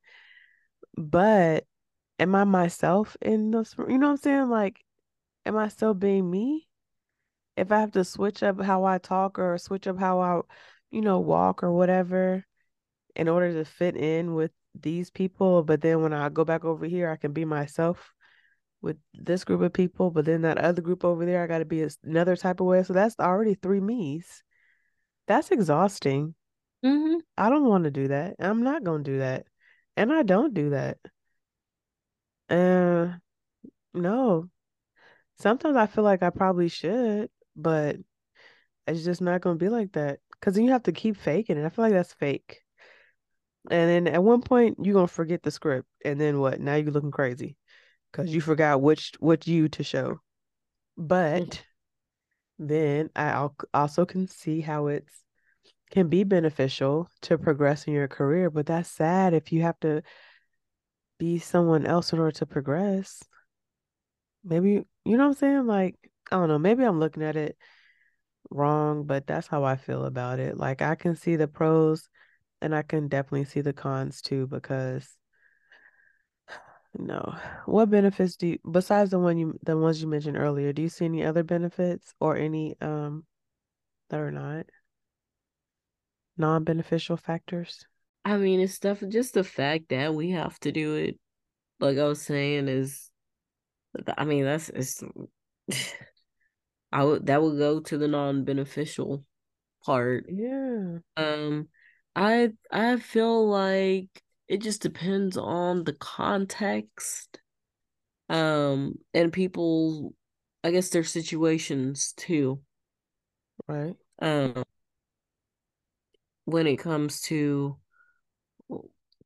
But 0.96 1.64
am 2.18 2.34
I 2.34 2.44
myself 2.44 3.16
in 3.20 3.50
those, 3.50 3.74
you 3.78 3.98
know 3.98 4.08
what 4.08 4.12
I'm 4.12 4.16
saying? 4.18 4.50
Like, 4.50 4.84
am 5.46 5.56
I 5.56 5.68
still 5.68 5.94
being 5.94 6.30
me? 6.30 6.68
if 7.58 7.72
I 7.72 7.80
have 7.80 7.92
to 7.92 8.04
switch 8.04 8.42
up 8.42 8.60
how 8.60 8.84
I 8.84 8.98
talk 8.98 9.38
or 9.38 9.58
switch 9.58 9.88
up 9.88 9.98
how 9.98 10.20
I, 10.20 10.40
you 10.92 11.00
know, 11.00 11.18
walk 11.18 11.62
or 11.64 11.72
whatever 11.72 12.44
in 13.16 13.28
order 13.28 13.52
to 13.52 13.64
fit 13.64 13.96
in 13.96 14.34
with 14.34 14.52
these 14.80 15.10
people, 15.10 15.64
but 15.64 15.80
then 15.80 16.00
when 16.00 16.12
I 16.12 16.28
go 16.28 16.44
back 16.44 16.64
over 16.64 16.86
here, 16.86 17.10
I 17.10 17.16
can 17.16 17.32
be 17.32 17.44
myself 17.44 18.12
with 18.80 18.96
this 19.12 19.42
group 19.42 19.60
of 19.60 19.72
people, 19.72 20.12
but 20.12 20.24
then 20.24 20.42
that 20.42 20.58
other 20.58 20.80
group 20.80 21.04
over 21.04 21.26
there, 21.26 21.42
I 21.42 21.48
got 21.48 21.58
to 21.58 21.64
be 21.64 21.84
another 22.04 22.36
type 22.36 22.60
of 22.60 22.66
way. 22.66 22.84
So 22.84 22.92
that's 22.92 23.16
already 23.18 23.54
three 23.54 23.80
me's. 23.80 24.44
That's 25.26 25.50
exhausting. 25.50 26.36
Mm-hmm. 26.84 27.16
I 27.36 27.50
don't 27.50 27.66
want 27.66 27.84
to 27.84 27.90
do 27.90 28.08
that. 28.08 28.36
I'm 28.38 28.62
not 28.62 28.84
going 28.84 29.02
to 29.02 29.10
do 29.10 29.18
that. 29.18 29.46
And 29.96 30.12
I 30.12 30.22
don't 30.22 30.54
do 30.54 30.70
that. 30.70 30.98
Uh, 32.48 33.08
no. 33.94 34.48
Sometimes 35.38 35.76
I 35.76 35.86
feel 35.86 36.04
like 36.04 36.22
I 36.22 36.30
probably 36.30 36.68
should, 36.68 37.30
but 37.54 37.96
it's 38.86 39.04
just 39.04 39.20
not 39.20 39.40
going 39.40 39.58
to 39.58 39.64
be 39.64 39.68
like 39.68 39.92
that. 39.92 40.20
Because 40.32 40.54
then 40.54 40.64
you 40.64 40.72
have 40.72 40.84
to 40.84 40.92
keep 40.92 41.16
faking 41.16 41.56
it. 41.58 41.64
I 41.64 41.68
feel 41.68 41.84
like 41.84 41.92
that's 41.92 42.12
fake. 42.12 42.60
And 43.70 43.90
then 43.90 44.12
at 44.12 44.22
one 44.22 44.42
point, 44.42 44.78
you're 44.82 44.94
going 44.94 45.06
to 45.06 45.12
forget 45.12 45.42
the 45.42 45.50
script. 45.50 45.88
And 46.04 46.20
then 46.20 46.40
what? 46.40 46.60
Now 46.60 46.76
you're 46.76 46.90
looking 46.90 47.10
crazy 47.10 47.56
because 48.10 48.32
you 48.32 48.40
forgot 48.40 48.80
which 48.80 49.12
which 49.20 49.46
you 49.46 49.68
to 49.70 49.82
show. 49.82 50.20
But 50.96 51.62
then 52.58 53.10
I 53.14 53.48
also 53.74 54.06
can 54.06 54.26
see 54.26 54.60
how 54.60 54.88
it's 54.88 55.22
can 55.90 56.08
be 56.08 56.24
beneficial 56.24 57.08
to 57.22 57.38
progress 57.38 57.84
in 57.84 57.94
your 57.94 58.08
career, 58.08 58.50
but 58.50 58.66
that's 58.66 58.90
sad 58.90 59.32
if 59.32 59.52
you 59.52 59.62
have 59.62 59.78
to 59.80 60.02
be 61.18 61.38
someone 61.38 61.86
else 61.86 62.12
in 62.12 62.18
order 62.18 62.32
to 62.32 62.46
progress. 62.46 63.22
Maybe 64.44 64.84
you 65.04 65.16
know 65.16 65.24
what 65.24 65.30
I'm 65.30 65.34
saying? 65.34 65.66
Like, 65.66 65.96
I 66.30 66.36
don't 66.36 66.48
know, 66.48 66.58
maybe 66.58 66.84
I'm 66.84 67.00
looking 67.00 67.22
at 67.22 67.36
it 67.36 67.56
wrong, 68.50 69.04
but 69.04 69.26
that's 69.26 69.46
how 69.46 69.64
I 69.64 69.76
feel 69.76 70.04
about 70.04 70.38
it. 70.40 70.56
Like 70.56 70.82
I 70.82 70.94
can 70.94 71.16
see 71.16 71.36
the 71.36 71.48
pros 71.48 72.08
and 72.60 72.74
I 72.74 72.82
can 72.82 73.08
definitely 73.08 73.44
see 73.44 73.60
the 73.60 73.72
cons 73.72 74.22
too 74.22 74.46
because 74.46 75.16
no. 76.98 77.36
What 77.66 77.90
benefits 77.90 78.36
do 78.36 78.48
you, 78.48 78.58
besides 78.70 79.10
the 79.10 79.18
one 79.18 79.38
you 79.38 79.58
the 79.62 79.76
ones 79.76 80.00
you 80.00 80.08
mentioned 80.08 80.36
earlier, 80.36 80.72
do 80.72 80.82
you 80.82 80.88
see 80.88 81.04
any 81.04 81.24
other 81.24 81.42
benefits 81.42 82.14
or 82.20 82.36
any 82.36 82.76
um 82.80 83.24
that 84.10 84.20
are 84.20 84.32
not 84.32 84.66
non-beneficial 86.38 87.16
factors? 87.18 87.86
I 88.28 88.36
mean, 88.36 88.60
it's 88.60 88.74
stuff 88.74 89.02
just 89.08 89.32
the 89.32 89.42
fact 89.42 89.88
that 89.88 90.14
we 90.14 90.30
have 90.32 90.58
to 90.60 90.70
do 90.70 90.96
it. 90.96 91.18
Like 91.80 91.96
I 91.96 92.04
was 92.04 92.20
saying, 92.20 92.68
is 92.68 93.10
I 94.16 94.24
mean 94.24 94.44
that's 94.44 94.68
it's 94.68 95.02
I 96.92 97.04
would 97.04 97.26
that 97.26 97.42
would 97.42 97.56
go 97.56 97.80
to 97.80 97.96
the 97.98 98.08
non-beneficial 98.08 99.24
part. 99.84 100.26
Yeah. 100.28 100.98
Um, 101.16 101.68
I 102.14 102.52
I 102.70 102.98
feel 102.98 103.48
like 103.48 104.22
it 104.46 104.60
just 104.60 104.82
depends 104.82 105.38
on 105.38 105.84
the 105.84 105.94
context 105.94 107.40
um 108.30 108.94
and 109.14 109.32
people 109.32 110.14
i 110.62 110.70
guess 110.70 110.90
their 110.90 111.04
situations 111.04 112.12
too 112.16 112.60
right 113.66 113.94
um 114.20 114.62
when 116.44 116.66
it 116.66 116.76
comes 116.76 117.22
to 117.22 117.76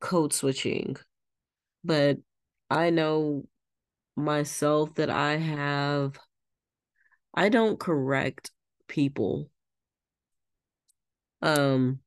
code 0.02 0.32
switching 0.32 0.96
but 1.84 2.18
i 2.70 2.90
know 2.90 3.44
myself 4.16 4.94
that 4.96 5.08
i 5.08 5.36
have 5.36 6.18
i 7.34 7.48
don't 7.48 7.80
correct 7.80 8.50
people 8.88 9.48
um 11.40 11.98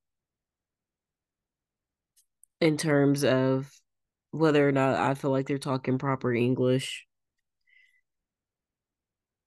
in 2.62 2.78
terms 2.78 3.24
of 3.24 3.72
whether 4.32 4.68
or 4.68 4.72
not 4.72 4.96
I 4.96 5.14
feel 5.14 5.32
like 5.32 5.48
they're 5.48 5.58
talking 5.58 5.98
proper 5.98 6.34
English. 6.34 7.06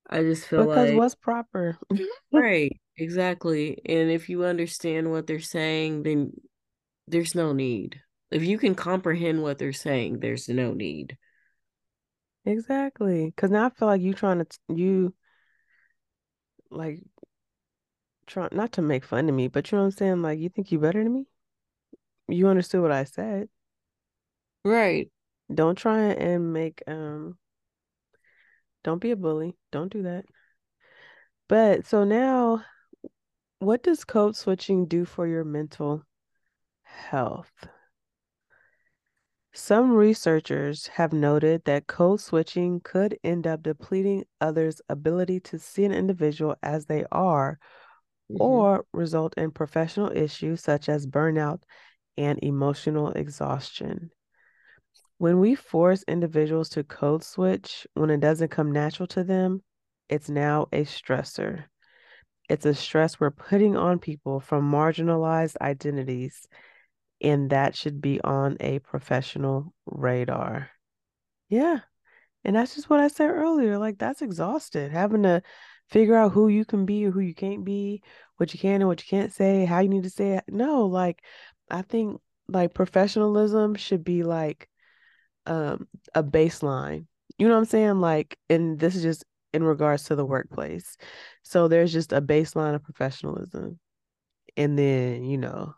I 0.08 0.22
just 0.22 0.46
feel 0.46 0.66
because 0.66 0.90
like 0.90 0.98
what's 0.98 1.14
proper? 1.14 1.78
right, 2.32 2.78
exactly. 2.96 3.80
And 3.84 4.11
if 4.11 4.28
you 4.28 4.44
understand 4.44 5.11
what 5.11 5.26
they're 5.26 5.40
saying, 5.40 6.04
then 6.04 6.32
there's 7.06 7.34
no 7.34 7.52
need. 7.52 8.00
If 8.30 8.42
you 8.44 8.58
can 8.58 8.74
comprehend 8.74 9.42
what 9.42 9.58
they're 9.58 9.72
saying, 9.72 10.20
there's 10.20 10.48
no 10.48 10.74
need. 10.74 11.16
Exactly. 12.44 13.26
Because 13.26 13.50
now 13.50 13.66
I 13.66 13.70
feel 13.70 13.88
like 13.88 14.00
you're 14.00 14.14
trying 14.14 14.44
to 14.44 14.58
you 14.68 15.14
like 16.70 17.00
trying 18.26 18.50
not 18.52 18.72
to 18.72 18.82
make 18.82 19.04
fun 19.04 19.28
of 19.28 19.34
me, 19.34 19.48
but 19.48 19.70
you 19.70 19.76
know 19.76 19.82
what 19.84 19.92
I'm 19.92 19.98
saying? 19.98 20.22
Like 20.22 20.38
you 20.38 20.48
think 20.48 20.70
you 20.70 20.78
better 20.78 21.02
than 21.02 21.12
me? 21.12 21.26
You 22.28 22.48
understood 22.48 22.82
what 22.82 22.92
I 22.92 23.04
said. 23.04 23.48
Right. 24.64 25.10
Don't 25.52 25.76
try 25.76 25.98
and 26.10 26.52
make 26.52 26.82
um 26.86 27.38
don't 28.84 29.00
be 29.00 29.10
a 29.10 29.16
bully. 29.16 29.56
Don't 29.72 29.92
do 29.92 30.02
that. 30.02 30.24
But 31.48 31.86
so 31.86 32.04
now 32.04 32.64
what 33.58 33.82
does 33.82 34.04
code 34.04 34.36
switching 34.36 34.86
do 34.86 35.04
for 35.04 35.26
your 35.26 35.44
mental 35.44 36.04
health? 36.82 37.68
Some 39.58 39.90
researchers 39.90 40.86
have 40.86 41.12
noted 41.12 41.64
that 41.64 41.88
code 41.88 42.20
switching 42.20 42.78
could 42.78 43.18
end 43.24 43.44
up 43.44 43.64
depleting 43.64 44.24
others' 44.40 44.80
ability 44.88 45.40
to 45.40 45.58
see 45.58 45.84
an 45.84 45.90
individual 45.90 46.54
as 46.62 46.86
they 46.86 47.04
are 47.10 47.58
mm-hmm. 48.30 48.40
or 48.40 48.86
result 48.92 49.34
in 49.36 49.50
professional 49.50 50.16
issues 50.16 50.62
such 50.62 50.88
as 50.88 51.08
burnout 51.08 51.64
and 52.16 52.38
emotional 52.40 53.10
exhaustion. 53.10 54.12
When 55.18 55.40
we 55.40 55.56
force 55.56 56.04
individuals 56.06 56.68
to 56.70 56.84
code 56.84 57.24
switch 57.24 57.84
when 57.94 58.10
it 58.10 58.20
doesn't 58.20 58.52
come 58.52 58.70
natural 58.70 59.08
to 59.08 59.24
them, 59.24 59.64
it's 60.08 60.30
now 60.30 60.68
a 60.72 60.84
stressor. 60.84 61.64
It's 62.48 62.64
a 62.64 62.74
stress 62.74 63.18
we're 63.18 63.32
putting 63.32 63.76
on 63.76 63.98
people 63.98 64.38
from 64.38 64.70
marginalized 64.70 65.56
identities, 65.60 66.46
and 67.20 67.50
that 67.50 67.76
should 67.76 68.00
be 68.00 68.20
on 68.20 68.57
a 68.61 68.78
professional 68.81 69.72
radar. 69.87 70.70
Yeah. 71.48 71.81
And 72.44 72.57
that's 72.57 72.74
just 72.74 72.88
what 72.88 73.00
I 73.00 73.09
said 73.09 73.31
earlier. 73.31 73.78
Like, 73.78 73.98
that's 73.98 74.22
exhausted 74.22 74.92
having 74.92 75.24
to 75.24 75.42
figure 75.90 76.16
out 76.16 76.33
who 76.33 76.48
you 76.48 76.64
can 76.64 76.87
be 76.87 77.07
or 77.07 77.11
who 77.11 77.20
you 77.20 77.35
can't 77.35 77.64
be, 77.64 78.02
what 78.37 78.52
you 78.52 78.61
can 78.61 78.81
and 78.81 78.87
what 78.87 79.02
you 79.02 79.09
can't 79.09 79.33
say, 79.33 79.64
how 79.64 79.81
you 79.81 79.88
need 79.88 80.04
to 80.04 80.11
say 80.11 80.33
it. 80.33 80.44
No, 80.48 80.87
like, 80.87 81.22
I 81.70 81.83
think 81.83 82.20
like 82.48 82.74
professionalism 82.74 83.74
should 83.74 84.02
be 84.02 84.22
like 84.22 84.68
um 85.46 85.87
a 86.14 86.22
baseline. 86.22 87.07
You 87.38 87.46
know 87.46 87.54
what 87.54 87.61
I'm 87.61 87.64
saying? 87.66 88.00
Like, 88.00 88.37
and 88.48 88.78
this 88.78 88.96
is 88.96 89.02
just 89.02 89.24
in 89.52 89.62
regards 89.62 90.04
to 90.04 90.16
the 90.16 90.24
workplace. 90.24 90.96
So 91.42 91.68
there's 91.68 91.92
just 91.92 92.12
a 92.12 92.20
baseline 92.20 92.74
of 92.74 92.83
professionalism. 92.83 93.78
And 94.57 94.78
then, 94.78 95.24
you 95.24 95.38
know, 95.38 95.74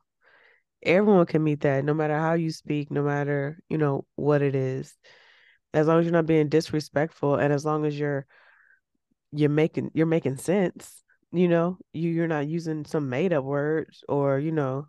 everyone 0.83 1.27
can 1.27 1.43
meet 1.45 1.61
that 1.61 1.85
no 1.85 1.95
matter 1.95 2.19
how 2.19 2.35
you 2.35 2.51
speak, 2.51 2.91
no 2.91 3.03
matter, 3.03 3.61
you 3.69 3.79
know, 3.79 4.07
what 4.17 4.43
it 4.43 4.55
is. 4.55 4.97
As 5.73 5.87
long 5.87 6.01
as 6.01 6.05
you're 6.05 6.13
not 6.13 6.27
being 6.27 6.49
disrespectful 6.49 7.37
and 7.37 7.53
as 7.53 7.65
long 7.65 7.85
as 7.85 7.99
you're 7.99 8.27
you're 9.33 9.51
making 9.51 9.91
you're 9.95 10.07
making 10.07 10.37
sense, 10.37 11.03
you 11.33 11.49
know, 11.49 11.79
you 11.93 12.11
you're 12.11 12.27
not 12.27 12.49
using 12.49 12.85
some 12.85 13.09
made 13.09 13.33
up 13.33 13.45
words 13.45 14.05
or, 14.09 14.39
you 14.39 14.53
know, 14.53 14.89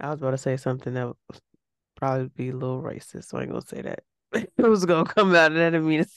I 0.00 0.10
was 0.10 0.20
about 0.20 0.32
to 0.32 0.38
say 0.38 0.56
something 0.56 0.94
that 0.94 1.12
probably 1.96 2.28
be 2.34 2.50
a 2.50 2.54
little 2.56 2.82
racist, 2.82 3.26
so 3.26 3.38
I 3.38 3.42
ain't 3.42 3.50
gonna 3.50 3.66
say 3.66 3.82
that. 3.82 4.02
it 4.32 4.50
was 4.58 4.84
gonna 4.86 5.08
come 5.08 5.34
out 5.34 5.52
and 5.52 5.60
I 5.60 5.70
didn't 5.70 5.86
mean 5.88 6.00
it. 6.00 6.10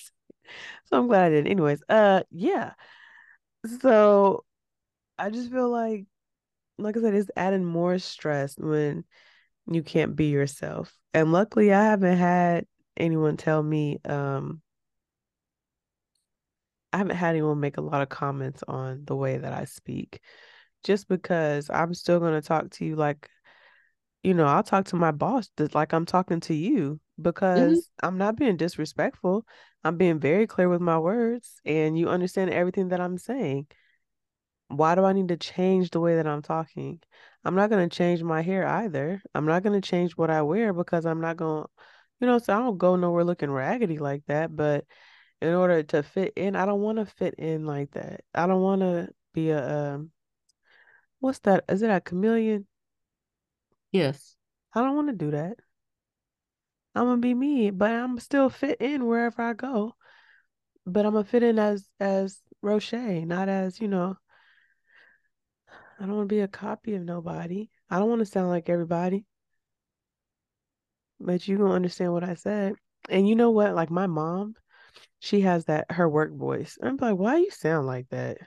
So 0.86 0.98
I'm 1.00 1.08
glad 1.08 1.26
I 1.26 1.30
did. 1.30 1.48
Anyways, 1.48 1.84
uh 1.90 2.24
yeah. 2.32 2.74
So 3.82 4.46
I 5.18 5.30
just 5.30 5.52
feel 5.52 5.70
like 5.70 6.06
like 6.78 6.98
I 6.98 7.02
said, 7.02 7.16
it's 7.16 7.32
adding 7.36 7.66
more 7.66 7.98
stress 8.00 8.56
when 8.58 9.04
you 9.68 9.84
can't 9.84 10.16
be 10.16 10.26
yourself. 10.26 10.94
And 11.14 11.32
luckily 11.32 11.74
I 11.74 11.84
haven't 11.84 12.18
had 12.18 12.66
anyone 12.98 13.38
tell 13.38 13.62
me 13.62 14.00
um 14.06 14.62
I 16.94 16.98
haven't 16.98 17.18
had 17.18 17.32
anyone 17.32 17.60
make 17.60 17.78
a 17.78 17.82
lot 17.82 18.02
of 18.02 18.10
comments 18.10 18.64
on 18.68 19.04
the 19.06 19.16
way 19.16 19.38
that 19.38 19.52
I 19.52 19.66
speak 19.66 20.22
just 20.84 21.10
because 21.10 21.70
I'm 21.70 21.94
still 21.94 22.20
going 22.20 22.40
to 22.40 22.48
talk 22.48 22.70
to 22.72 22.86
you 22.86 22.96
like 22.96 23.30
you 24.24 24.34
know, 24.34 24.48
I'll 24.48 24.64
talk 24.64 24.86
to 24.86 24.96
my 24.96 25.12
boss 25.12 25.52
just 25.56 25.76
like 25.76 25.94
I'm 25.94 26.06
talking 26.06 26.40
to 26.42 26.54
you 26.56 27.00
because 27.22 27.78
mm-hmm. 27.78 28.08
I'm 28.08 28.18
not 28.18 28.38
being 28.38 28.58
disrespectful. 28.58 29.46
I'm 29.84 29.98
being 29.98 30.20
very 30.20 30.48
clear 30.48 30.68
with 30.68 30.82
my 30.82 30.98
words 30.98 31.62
and 31.64 31.96
you 31.96 32.10
understand 32.10 32.50
everything 32.50 32.88
that 32.88 33.00
I'm 33.00 33.20
saying. 33.20 33.68
Why 34.68 34.96
do 34.96 35.06
I 35.06 35.14
need 35.14 35.28
to 35.30 35.38
change 35.38 35.92
the 35.92 36.00
way 36.00 36.16
that 36.16 36.28
I'm 36.28 36.42
talking? 36.42 37.00
I'm 37.44 37.56
not 37.56 37.70
going 37.70 37.88
to 37.88 37.96
change 37.96 38.24
my 38.24 38.42
hair 38.42 38.68
either. 38.68 39.22
I'm 39.34 39.46
not 39.46 39.64
going 39.64 39.80
to 39.80 39.88
change 39.88 40.18
what 40.18 40.32
I 40.32 40.42
wear 40.42 40.74
because 40.74 41.06
I'm 41.06 41.22
not 41.22 41.38
going 41.38 41.64
to, 41.64 41.70
you 42.20 42.28
know, 42.28 42.40
so 42.40 42.54
I 42.54 42.60
don't 42.60 42.78
go 42.78 42.96
nowhere 42.96 43.24
looking 43.24 43.52
raggedy 43.52 44.00
like 44.00 44.24
that. 44.28 44.56
But 44.56 44.86
in 45.42 45.54
order 45.54 45.84
to 45.84 46.04
fit 46.04 46.34
in. 46.36 46.56
I 46.56 46.66
don't 46.66 46.82
want 46.82 46.98
to 46.98 47.06
fit 47.06 47.36
in 47.36 47.66
like 47.66 47.92
that. 47.92 48.22
I 48.34 48.48
don't 48.48 48.62
want 48.62 48.82
to 48.82 49.10
be 49.34 49.50
a 49.50 49.94
um, 49.96 50.12
what's 51.20 51.40
that? 51.40 51.66
Is 51.70 51.82
it 51.82 51.90
a 51.90 52.02
chameleon? 52.02 52.68
Yes. 53.92 54.36
I 54.74 54.82
don't 54.82 54.96
want 54.96 55.10
to 55.10 55.16
do 55.16 55.32
that. 55.32 55.58
I'm 56.96 57.06
gonna 57.06 57.22
be 57.22 57.34
me, 57.34 57.72
but 57.72 57.92
I'm 57.92 58.20
still 58.20 58.50
fit 58.50 58.80
in 58.80 59.06
wherever 59.06 59.42
I 59.42 59.54
go. 59.54 59.96
But 60.86 61.06
I'm 61.06 61.14
gonna 61.14 61.26
fit 61.26 61.44
in 61.44 61.60
as 61.60 61.88
as 62.00 62.40
Roshea, 62.64 63.26
not 63.26 63.50
as, 63.50 63.82
you 63.82 63.88
know, 63.90 64.18
I 66.00 66.06
don't 66.06 66.16
want 66.16 66.30
to 66.30 66.36
be 66.36 66.42
a 66.42 66.48
copy 66.48 66.96
of 66.96 67.04
nobody. 67.04 67.70
I 67.90 68.00
don't 68.00 68.10
want 68.10 68.20
to 68.20 68.26
sound 68.26 68.50
like 68.50 68.70
everybody. 68.70 69.26
But 71.20 71.48
you 71.48 71.58
gonna 71.58 71.74
understand 71.74 72.14
what 72.14 72.24
I 72.24 72.34
said. 72.36 72.76
And 73.10 73.28
you 73.28 73.36
know 73.36 73.52
what? 73.52 73.76
Like 73.76 73.90
my 73.90 74.08
mom, 74.08 74.56
she 75.20 75.42
has 75.42 75.66
that 75.66 75.92
her 75.92 76.10
work 76.10 76.34
voice. 76.34 76.78
I'm 76.82 76.98
like, 76.98 77.18
why 77.18 77.38
you 77.38 77.52
sound 77.52 77.88
like 77.88 78.10
that? 78.10 78.38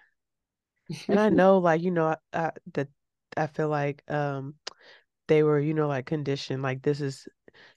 And 1.09 1.19
I 1.19 1.29
know, 1.31 1.59
like, 1.59 1.83
you 1.83 1.91
know, 1.91 2.17
I, 2.33 2.53
that 2.75 2.89
I 3.37 3.47
feel 3.47 3.69
like 3.69 4.03
um 4.09 4.55
they 5.29 5.43
were, 5.43 5.61
you 5.61 5.75
know, 5.75 5.89
like 5.89 6.07
conditioned, 6.07 6.63
like 6.63 6.83
this 6.83 7.01
is 7.01 7.27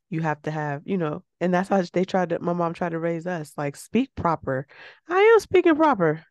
you 0.10 0.22
have 0.22 0.42
to 0.44 0.52
have, 0.52 0.82
you 0.86 0.98
know, 0.98 1.24
and 1.40 1.54
that's 1.54 1.70
how 1.70 1.82
they 1.94 2.06
tried 2.06 2.30
to 2.30 2.40
my 2.40 2.54
mom 2.54 2.74
tried 2.74 2.92
to 2.92 3.00
raise 3.00 3.28
us, 3.28 3.54
like 3.58 3.76
speak 3.76 4.10
proper. 4.16 4.68
I 5.08 5.20
am 5.20 5.40
speaking 5.40 5.76
proper. 5.76 6.26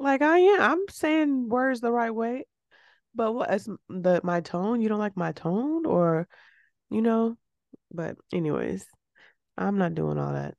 Like 0.00 0.22
I 0.22 0.38
am. 0.38 0.60
I'm 0.62 0.88
saying 0.88 1.48
words 1.50 1.80
the 1.80 1.92
right 1.92 2.14
way. 2.14 2.46
But 3.14 3.32
what 3.32 3.52
is 3.52 3.68
the 3.88 4.20
my 4.24 4.40
tone? 4.40 4.80
You 4.80 4.88
don't 4.88 4.98
like 4.98 5.16
my 5.16 5.32
tone 5.32 5.84
or 5.86 6.26
you 6.90 7.02
know? 7.02 7.36
But 7.92 8.16
anyways, 8.32 8.86
I'm 9.58 9.78
not 9.78 9.94
doing 9.94 10.18
all 10.18 10.32
that. 10.32 10.54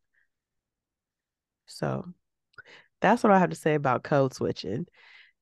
So 1.65 2.05
that's 3.01 3.23
what 3.23 3.33
I 3.33 3.39
have 3.39 3.49
to 3.49 3.55
say 3.55 3.73
about 3.73 4.03
code 4.03 4.33
switching. 4.33 4.85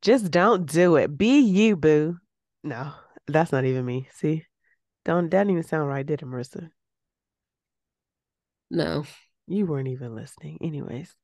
Just 0.01 0.31
don't 0.31 0.65
do 0.65 0.95
it. 0.95 1.17
Be 1.17 1.39
you, 1.39 1.75
boo. 1.75 2.17
No, 2.63 2.93
that's 3.27 3.51
not 3.51 3.65
even 3.65 3.85
me. 3.85 4.07
See? 4.13 4.45
Don't 5.03 5.29
that 5.31 5.39
didn't 5.39 5.51
even 5.51 5.63
sound 5.63 5.89
right, 5.89 6.05
did 6.05 6.21
it, 6.21 6.25
Marissa? 6.25 6.69
No. 8.71 9.03
You 9.49 9.65
weren't 9.65 9.87
even 9.87 10.15
listening. 10.15 10.59
Anyways, 10.61 11.15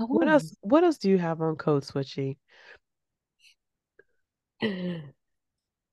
I 0.00 0.04
what 0.04 0.26
else 0.26 0.56
what 0.62 0.84
else 0.84 0.96
do 0.96 1.10
you 1.10 1.18
have 1.18 1.42
on 1.42 1.56
code 1.56 1.84
switching? 1.84 2.36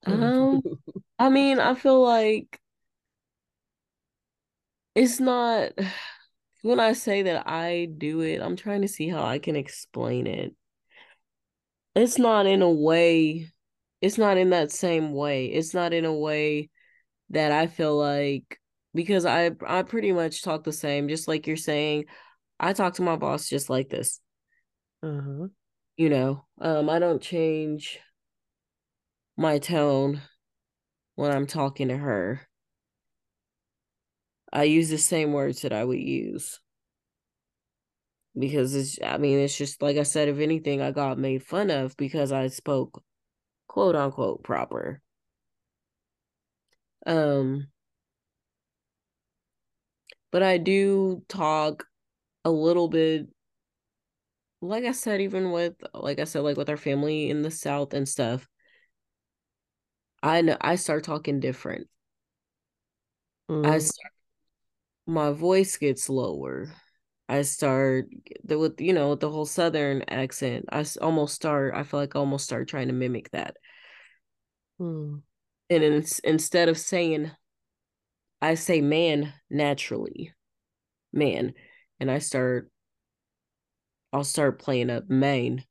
Um, 0.03 0.61
I 1.19 1.29
mean, 1.29 1.59
I 1.59 1.75
feel 1.75 2.01
like 2.01 2.59
it's 4.95 5.19
not 5.19 5.73
when 6.61 6.79
I 6.79 6.93
say 6.93 7.23
that 7.23 7.47
I 7.47 7.89
do 7.97 8.21
it, 8.21 8.41
I'm 8.41 8.55
trying 8.55 8.81
to 8.83 8.87
see 8.87 9.09
how 9.09 9.23
I 9.23 9.37
can 9.37 9.57
explain 9.57 10.27
it. 10.27 10.55
It's 11.93 12.17
not 12.17 12.45
in 12.45 12.61
a 12.61 12.71
way, 12.71 13.51
it's 13.99 14.17
not 14.17 14.37
in 14.37 14.51
that 14.51 14.71
same 14.71 15.13
way. 15.13 15.47
It's 15.47 15.73
not 15.73 15.93
in 15.93 16.05
a 16.05 16.13
way 16.13 16.69
that 17.31 17.51
I 17.51 17.67
feel 17.67 17.97
like 17.97 18.60
because 18.93 19.25
I 19.25 19.51
I 19.65 19.83
pretty 19.83 20.11
much 20.11 20.43
talk 20.43 20.63
the 20.63 20.73
same, 20.73 21.07
just 21.09 21.27
like 21.27 21.47
you're 21.47 21.57
saying. 21.57 22.05
I 22.59 22.73
talk 22.73 22.95
to 22.95 23.01
my 23.01 23.15
boss 23.15 23.49
just 23.49 23.69
like 23.69 23.89
this. 23.89 24.19
Uh-huh. 25.01 25.47
You 25.97 26.09
know, 26.09 26.45
um, 26.59 26.89
I 26.89 26.99
don't 26.99 27.21
change 27.21 27.99
my 29.35 29.57
tone 29.57 30.21
when 31.15 31.31
I'm 31.31 31.47
talking 31.47 31.87
to 31.87 31.97
her. 31.97 32.41
I 34.53 34.63
use 34.63 34.89
the 34.89 34.97
same 34.97 35.33
words 35.33 35.61
that 35.61 35.73
I 35.73 35.83
would 35.83 35.99
use 35.99 36.59
because 38.37 38.75
it's 38.75 38.97
I 39.03 39.17
mean 39.17 39.39
it's 39.39 39.57
just 39.57 39.81
like 39.81 39.97
I 39.97 40.03
said 40.03 40.29
if 40.29 40.39
anything 40.39 40.81
I 40.81 40.91
got 40.91 41.17
made 41.17 41.43
fun 41.43 41.69
of 41.69 41.95
because 41.97 42.31
I 42.31 42.47
spoke 42.47 43.03
quote 43.67 43.95
unquote 43.95 44.43
proper. 44.43 45.01
Um 47.05 47.70
but 50.31 50.43
I 50.43 50.57
do 50.57 51.23
talk 51.29 51.85
a 52.45 52.51
little 52.51 52.87
bit 52.89 53.29
like 54.61 54.85
I 54.85 54.91
said 54.91 55.21
even 55.21 55.51
with 55.51 55.75
like 55.93 56.19
I 56.19 56.23
said 56.25 56.41
like 56.41 56.57
with 56.57 56.69
our 56.69 56.77
family 56.77 57.29
in 57.29 57.41
the 57.41 57.51
south 57.51 57.93
and 57.93 58.07
stuff. 58.07 58.47
I 60.23 60.41
know 60.41 60.57
I 60.59 60.77
start 60.77 61.03
talking 61.03 61.39
different. 61.39 61.87
I 63.63 63.79
Mm, 63.79 63.79
start, 63.79 64.13
my 65.07 65.31
voice 65.31 65.77
gets 65.77 66.09
lower. 66.09 66.73
I 67.29 67.43
start 67.43 68.07
the 68.43 68.59
with 68.59 68.81
you 68.81 68.93
know 68.93 69.11
with 69.11 69.21
the 69.21 69.29
whole 69.31 69.45
southern 69.45 70.03
accent. 70.09 70.65
I 70.71 70.85
almost 71.01 71.35
start. 71.35 71.73
I 71.75 71.83
feel 71.83 71.99
like 72.01 72.15
I 72.15 72.19
almost 72.19 72.45
start 72.45 72.67
trying 72.69 72.87
to 72.87 72.93
mimic 72.93 73.31
that. 73.31 73.57
mm, 74.79 75.21
And 75.69 75.83
in, 75.83 76.03
instead 76.23 76.69
of 76.69 76.77
saying, 76.77 77.31
I 78.41 78.55
say 78.55 78.81
man 78.81 79.33
naturally, 79.49 80.33
man, 81.13 81.53
and 81.99 82.11
I 82.11 82.19
start. 82.19 82.71
I'll 84.13 84.23
start 84.23 84.57
playing 84.59 84.89
up 84.89 85.09
Maine. 85.09 85.65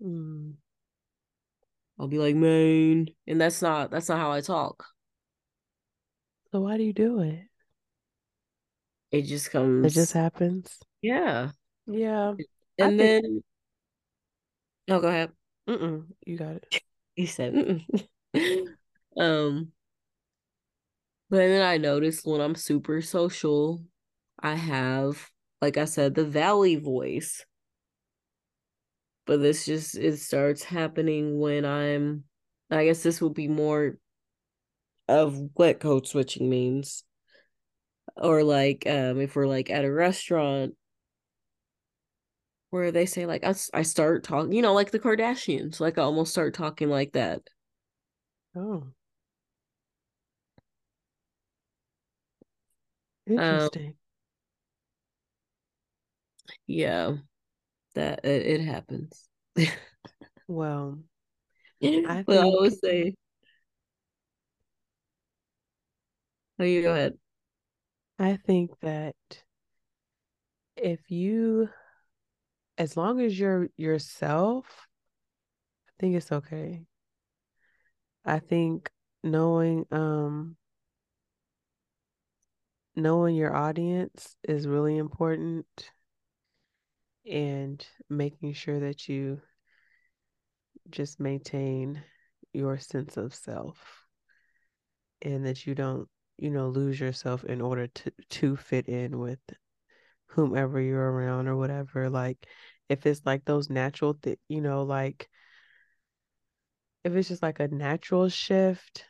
mm. 0.00 0.58
I'll 1.98 2.08
be 2.08 2.18
like 2.18 2.34
Maine, 2.36 3.14
and 3.26 3.40
that's 3.40 3.60
not 3.62 3.90
that's 3.90 4.08
not 4.08 4.18
how 4.18 4.30
I 4.32 4.40
talk. 4.40 4.86
So 6.52 6.60
why 6.60 6.76
do 6.76 6.82
you 6.82 6.92
do 6.92 7.20
it? 7.20 7.48
It 9.10 9.22
just 9.22 9.50
comes. 9.50 9.92
It 9.92 10.00
just 10.00 10.12
happens. 10.12 10.78
yeah. 11.02 11.50
Yeah, 11.86 12.34
I 12.80 12.84
And 12.84 12.98
think. 12.98 13.00
then, 13.00 13.42
oh, 14.88 15.00
go 15.00 15.08
ahead. 15.08 15.32
Mm-mm, 15.68 16.06
you 16.26 16.36
got 16.36 16.56
it. 16.56 16.82
He 17.16 17.26
said, 17.26 17.84
um, 19.16 19.72
but 21.30 21.38
then 21.38 21.62
I 21.62 21.76
noticed 21.76 22.26
when 22.26 22.40
I'm 22.40 22.54
super 22.54 23.02
social, 23.02 23.82
I 24.38 24.54
have, 24.54 25.30
like 25.60 25.76
I 25.76 25.84
said, 25.84 26.14
the 26.14 26.24
valley 26.24 26.76
voice. 26.76 27.44
But 29.26 29.40
this 29.40 29.66
just 29.66 29.96
it 29.96 30.18
starts 30.18 30.62
happening 30.64 31.38
when 31.38 31.64
I'm 31.64 32.24
I 32.70 32.86
guess 32.86 33.02
this 33.02 33.20
will 33.20 33.30
be 33.30 33.48
more 33.48 33.98
of 35.08 35.38
what 35.54 35.80
code 35.80 36.06
switching 36.06 36.48
means. 36.48 37.04
Or 38.16 38.42
like 38.42 38.86
um 38.86 39.20
if 39.20 39.36
we're 39.36 39.46
like 39.46 39.70
at 39.70 39.84
a 39.84 39.92
restaurant 39.92 40.74
where 42.70 42.90
they 42.90 43.06
say 43.06 43.26
like 43.26 43.44
I, 43.44 43.54
I 43.72 43.82
start 43.82 44.24
talking, 44.24 44.52
you 44.52 44.62
know, 44.62 44.74
like 44.74 44.90
the 44.90 44.98
Kardashians, 44.98 45.80
like 45.80 45.98
I 45.98 46.02
almost 46.02 46.32
start 46.32 46.54
talking 46.54 46.88
like 46.88 47.12
that. 47.12 47.42
Oh, 48.54 48.88
Um 53.36 53.44
interesting. 53.44 53.94
yeah, 56.66 57.14
that 57.94 58.24
it, 58.24 58.46
it 58.46 58.60
happens. 58.60 59.28
Well, 60.46 60.98
I 61.82 62.22
but 62.26 62.38
I 62.38 62.44
would 62.46 62.78
say, 62.78 63.14
oh, 66.58 66.64
you 66.64 66.82
go 66.82 66.92
ahead. 66.92 67.18
I 68.18 68.36
think 68.36 68.72
that 68.80 69.14
if 70.76 71.10
you, 71.10 71.68
as 72.76 72.96
long 72.96 73.20
as 73.20 73.38
you're 73.38 73.68
yourself, 73.76 74.88
I 75.88 75.92
think 76.00 76.16
it's 76.16 76.32
okay. 76.32 76.84
I 78.24 78.38
think 78.38 78.90
knowing 79.24 79.86
um 79.90 80.57
knowing 82.98 83.36
your 83.36 83.54
audience 83.54 84.36
is 84.42 84.66
really 84.66 84.98
important 84.98 85.90
and 87.26 87.86
making 88.08 88.52
sure 88.52 88.80
that 88.80 89.08
you 89.08 89.40
just 90.90 91.20
maintain 91.20 92.02
your 92.52 92.78
sense 92.78 93.16
of 93.16 93.34
self 93.34 94.04
and 95.22 95.46
that 95.46 95.66
you 95.66 95.74
don't, 95.74 96.08
you 96.38 96.50
know, 96.50 96.68
lose 96.68 96.98
yourself 96.98 97.44
in 97.44 97.60
order 97.60 97.86
to 97.86 98.12
to 98.30 98.56
fit 98.56 98.88
in 98.88 99.18
with 99.18 99.40
whomever 100.26 100.80
you're 100.80 101.12
around 101.12 101.48
or 101.48 101.56
whatever. 101.56 102.10
Like 102.10 102.46
if 102.88 103.06
it's 103.06 103.22
like 103.24 103.44
those 103.44 103.70
natural 103.70 104.14
th- 104.14 104.40
you 104.48 104.60
know, 104.60 104.82
like 104.82 105.28
if 107.04 107.14
it's 107.14 107.28
just 107.28 107.42
like 107.42 107.60
a 107.60 107.68
natural 107.68 108.28
shift, 108.28 109.04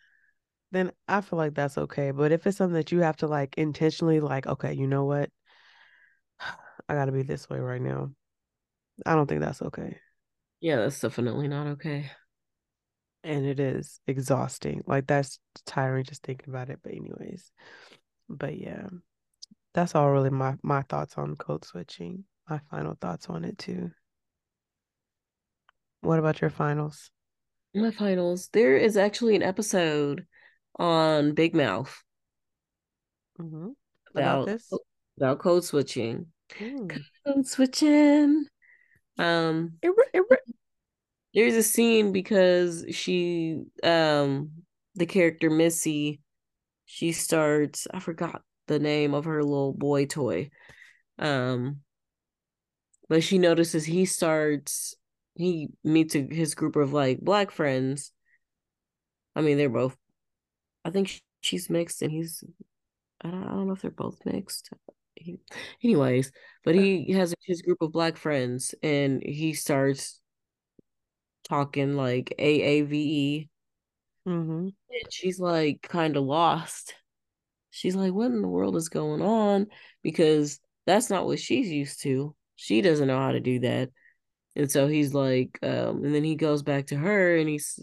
then 0.71 0.93
I 1.07 1.21
feel 1.21 1.39
like 1.39 1.55
that's 1.55 1.79
okay. 1.79 2.11
But 2.11 2.33
if 2.33 2.47
it's 2.47 2.59
something 2.59 2.75
that 2.75 2.93
you 2.93 3.01
have 3.01 3.17
to 3.19 3.27
like 3.27 3.57
intentionally 3.57 4.21
like, 4.21 4.47
okay, 4.47 4.75
you 4.75 4.87
know 4.87 5.05
what? 5.05 5.31
I 6.89 6.95
gotta 6.95 7.13
be 7.13 7.23
this 7.23 7.49
way 7.49 7.59
right 7.59 7.81
now. 7.81 8.11
I 9.07 9.15
don't 9.15 9.27
think 9.27 9.41
that's 9.41 9.63
okay. 9.63 9.99
Yeah, 10.61 10.77
that's 10.77 11.01
definitely 11.01 11.49
not 11.49 11.67
okay. 11.69 12.11
And 13.23 13.47
it 13.47 13.61
is 13.61 14.01
exhausting. 14.07 14.83
Like 14.87 15.07
that's 15.07 15.39
tiring 15.67 16.05
just 16.05 16.23
thinking 16.23 16.49
about 16.49 16.71
it. 16.71 16.81
But 16.83 16.93
anyways, 16.93 17.51
but 18.29 18.59
yeah. 18.59 18.89
that's 19.75 19.95
all 19.95 20.11
really 20.11 20.31
my 20.31 20.57
my 20.63 20.83
thoughts 20.83 21.15
on 21.17 21.37
code 21.37 21.65
switching. 21.65 22.25
My 22.49 22.61
final 22.71 22.97
thoughts 23.01 23.27
on 23.29 23.45
it 23.45 23.59
too. 23.59 23.91
What 26.01 26.19
about 26.19 26.41
your 26.41 26.51
finals? 26.51 27.11
My 27.75 27.91
finals. 27.91 28.49
There 28.53 28.77
is 28.77 28.97
actually 28.97 29.37
an 29.37 29.43
episode 29.43 30.27
on 30.77 31.33
Big 31.33 31.55
Mouth 31.55 32.03
hmm 33.39 33.69
About 34.11 34.41
about 34.41 34.47
this? 34.47 34.73
about 35.17 35.39
code 35.39 35.65
switching. 35.65 36.27
Mm. 36.61 37.05
Code 37.27 37.47
switching. 37.47 38.47
Um, 39.19 39.73
It, 39.83 39.93
it, 40.15 40.41
there's 41.35 41.55
a 41.55 41.63
scene 41.63 42.13
because 42.13 42.85
she 42.91 43.63
um 43.83 44.51
the 44.95 45.07
character 45.07 45.51
Missy, 45.51 46.21
she 46.87 47.13
starts 47.13 47.87
I 47.93 48.01
forgot 48.01 48.43
the 48.67 48.79
name 48.79 49.15
of 49.15 49.25
her 49.25 49.43
little 49.43 49.73
boy 49.73 50.07
toy. 50.07 50.51
Um, 51.19 51.81
but 53.09 53.23
she 53.23 53.39
notices 53.39 53.85
he 53.85 54.05
starts 54.05 54.95
he 55.35 55.69
meets 55.85 56.15
a, 56.15 56.23
his 56.23 56.55
group 56.55 56.77
of 56.77 56.93
like 56.93 57.21
black 57.21 57.51
friends. 57.51 58.13
I 59.37 59.41
mean, 59.41 59.57
they're 59.57 59.69
both. 59.69 59.97
I 60.89 60.93
think 60.93 61.21
she's 61.41 61.71
mixed, 61.71 62.03
and 62.03 62.11
he's. 62.11 62.43
I 63.23 63.31
don't. 63.31 63.45
I 63.45 63.49
don't 63.51 63.67
know 63.67 63.75
if 63.75 63.83
they're 63.83 63.91
both 63.91 64.19
mixed. 64.25 64.71
He, 65.15 65.39
anyways, 65.83 66.33
but 66.65 66.75
he 66.75 67.13
has 67.13 67.35
his 67.45 67.63
group 67.63 67.83
of 67.83 67.93
black 67.93 68.17
friends, 68.17 68.75
and 68.83 69.23
he 69.23 69.55
starts 69.55 70.21
talking 71.45 71.97
like 71.97 72.35
AAVE, 72.39 73.49
hmm 74.27 74.69
and 74.91 75.13
she's 75.13 75.39
like 75.41 75.83
kind 75.83 76.17
of 76.17 76.25
lost. 76.25 76.95
She's 77.71 77.97
like, 77.97 78.13
"What 78.13 78.33
in 78.33 78.43
the 78.43 78.49
world 78.49 78.77
is 78.77 78.89
going 78.89 79.23
on?" 79.23 79.69
Because 80.03 80.61
that's 80.87 81.11
not 81.11 81.27
what 81.27 81.39
she's 81.41 81.71
used 81.71 82.03
to. 82.03 82.35
She 82.57 82.81
doesn't 82.83 83.09
know 83.09 83.19
how 83.19 83.33
to 83.33 83.41
do 83.41 83.61
that. 83.61 83.91
And 84.57 84.71
so 84.71 84.89
he's 84.89 85.15
like, 85.15 85.59
um, 85.63 86.05
and 86.05 86.15
then 86.15 86.25
he 86.25 86.37
goes 86.37 86.63
back 86.63 86.89
to 86.89 86.97
her 86.97 87.37
and 87.37 87.49
he's, 87.49 87.79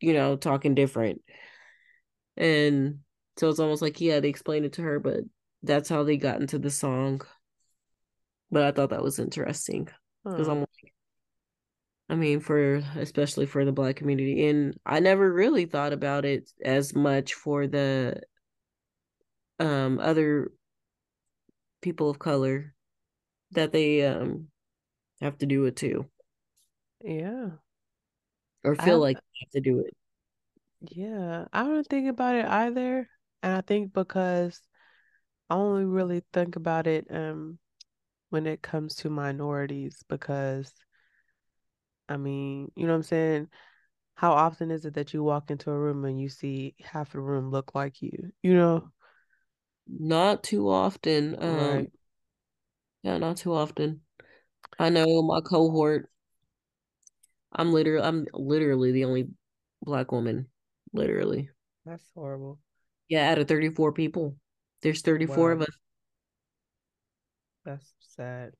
you 0.00 0.12
know, 0.12 0.36
talking 0.36 0.74
different. 0.74 1.22
And 2.36 3.00
so 3.36 3.48
it's 3.48 3.60
almost 3.60 3.82
like 3.82 3.96
he 3.96 4.06
had 4.06 4.22
to 4.22 4.28
explain 4.28 4.64
it 4.64 4.74
to 4.74 4.82
her, 4.82 4.98
but 4.98 5.20
that's 5.62 5.88
how 5.88 6.02
they 6.02 6.16
got 6.16 6.40
into 6.40 6.58
the 6.58 6.70
song. 6.70 7.22
But 8.50 8.62
I 8.62 8.72
thought 8.72 8.90
that 8.90 9.02
was 9.02 9.18
interesting 9.18 9.88
because 10.24 10.48
I'm 10.48 10.60
like, 10.60 10.94
I 12.08 12.14
mean, 12.14 12.40
for 12.40 12.76
especially 12.96 13.46
for 13.46 13.64
the 13.64 13.72
black 13.72 13.96
community, 13.96 14.46
and 14.46 14.78
I 14.84 15.00
never 15.00 15.32
really 15.32 15.64
thought 15.64 15.92
about 15.92 16.24
it 16.24 16.50
as 16.62 16.94
much 16.94 17.34
for 17.34 17.66
the 17.66 18.20
um 19.58 19.98
other 20.00 20.52
people 21.80 22.10
of 22.10 22.18
color 22.18 22.74
that 23.52 23.72
they 23.72 24.04
um 24.06 24.48
have 25.20 25.38
to 25.38 25.46
do 25.46 25.64
it 25.64 25.76
too, 25.76 26.06
yeah. 27.02 27.48
or 28.64 28.74
feel 28.76 28.94
have, 28.94 29.00
like 29.00 29.16
they 29.16 29.46
have 29.46 29.50
to 29.52 29.60
do 29.60 29.80
it. 29.80 29.96
Yeah. 30.90 31.46
I 31.52 31.64
don't 31.64 31.86
think 31.86 32.08
about 32.08 32.36
it 32.36 32.46
either. 32.46 33.08
And 33.42 33.52
I 33.56 33.60
think 33.60 33.92
because 33.92 34.60
I 35.50 35.54
only 35.56 35.84
really 35.84 36.22
think 36.32 36.56
about 36.56 36.86
it 36.86 37.06
um 37.10 37.58
when 38.30 38.46
it 38.46 38.62
comes 38.62 38.96
to 38.96 39.10
minorities 39.10 40.02
because 40.08 40.72
I 42.08 42.16
mean, 42.16 42.70
you 42.76 42.86
know 42.86 42.92
what 42.92 42.98
I'm 42.98 43.02
saying? 43.04 43.48
How 44.14 44.32
often 44.32 44.70
is 44.70 44.84
it 44.84 44.94
that 44.94 45.14
you 45.14 45.22
walk 45.22 45.50
into 45.50 45.70
a 45.70 45.78
room 45.78 46.04
and 46.04 46.20
you 46.20 46.28
see 46.28 46.74
half 46.80 47.12
the 47.12 47.20
room 47.20 47.50
look 47.50 47.74
like 47.74 48.02
you? 48.02 48.32
You 48.42 48.54
know? 48.54 48.90
Not 49.86 50.42
too 50.42 50.68
often. 50.68 51.36
Um, 51.42 51.56
Right. 51.56 51.90
yeah, 53.02 53.18
not 53.18 53.36
too 53.38 53.52
often. 53.54 54.00
I 54.78 54.90
know 54.90 55.22
my 55.22 55.40
cohort. 55.40 56.10
I'm 57.52 57.72
literally, 57.72 58.06
I'm 58.06 58.26
literally 58.32 58.92
the 58.92 59.04
only 59.04 59.28
black 59.82 60.12
woman. 60.12 60.48
Literally, 60.94 61.50
That's 61.84 62.08
horrible. 62.14 62.58
yeah. 63.08 63.30
Out 63.30 63.38
of 63.38 63.48
34 63.48 63.92
people, 63.92 64.36
there's 64.80 65.02
34 65.02 65.52
of 65.52 65.62
us. 65.62 65.76
That's 67.64 67.92
sad. 68.16 68.52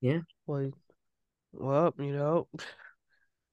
Yeah, 0.00 0.20
Well, 0.46 0.70
well, 1.52 1.94
you 1.98 2.12
know, 2.12 2.48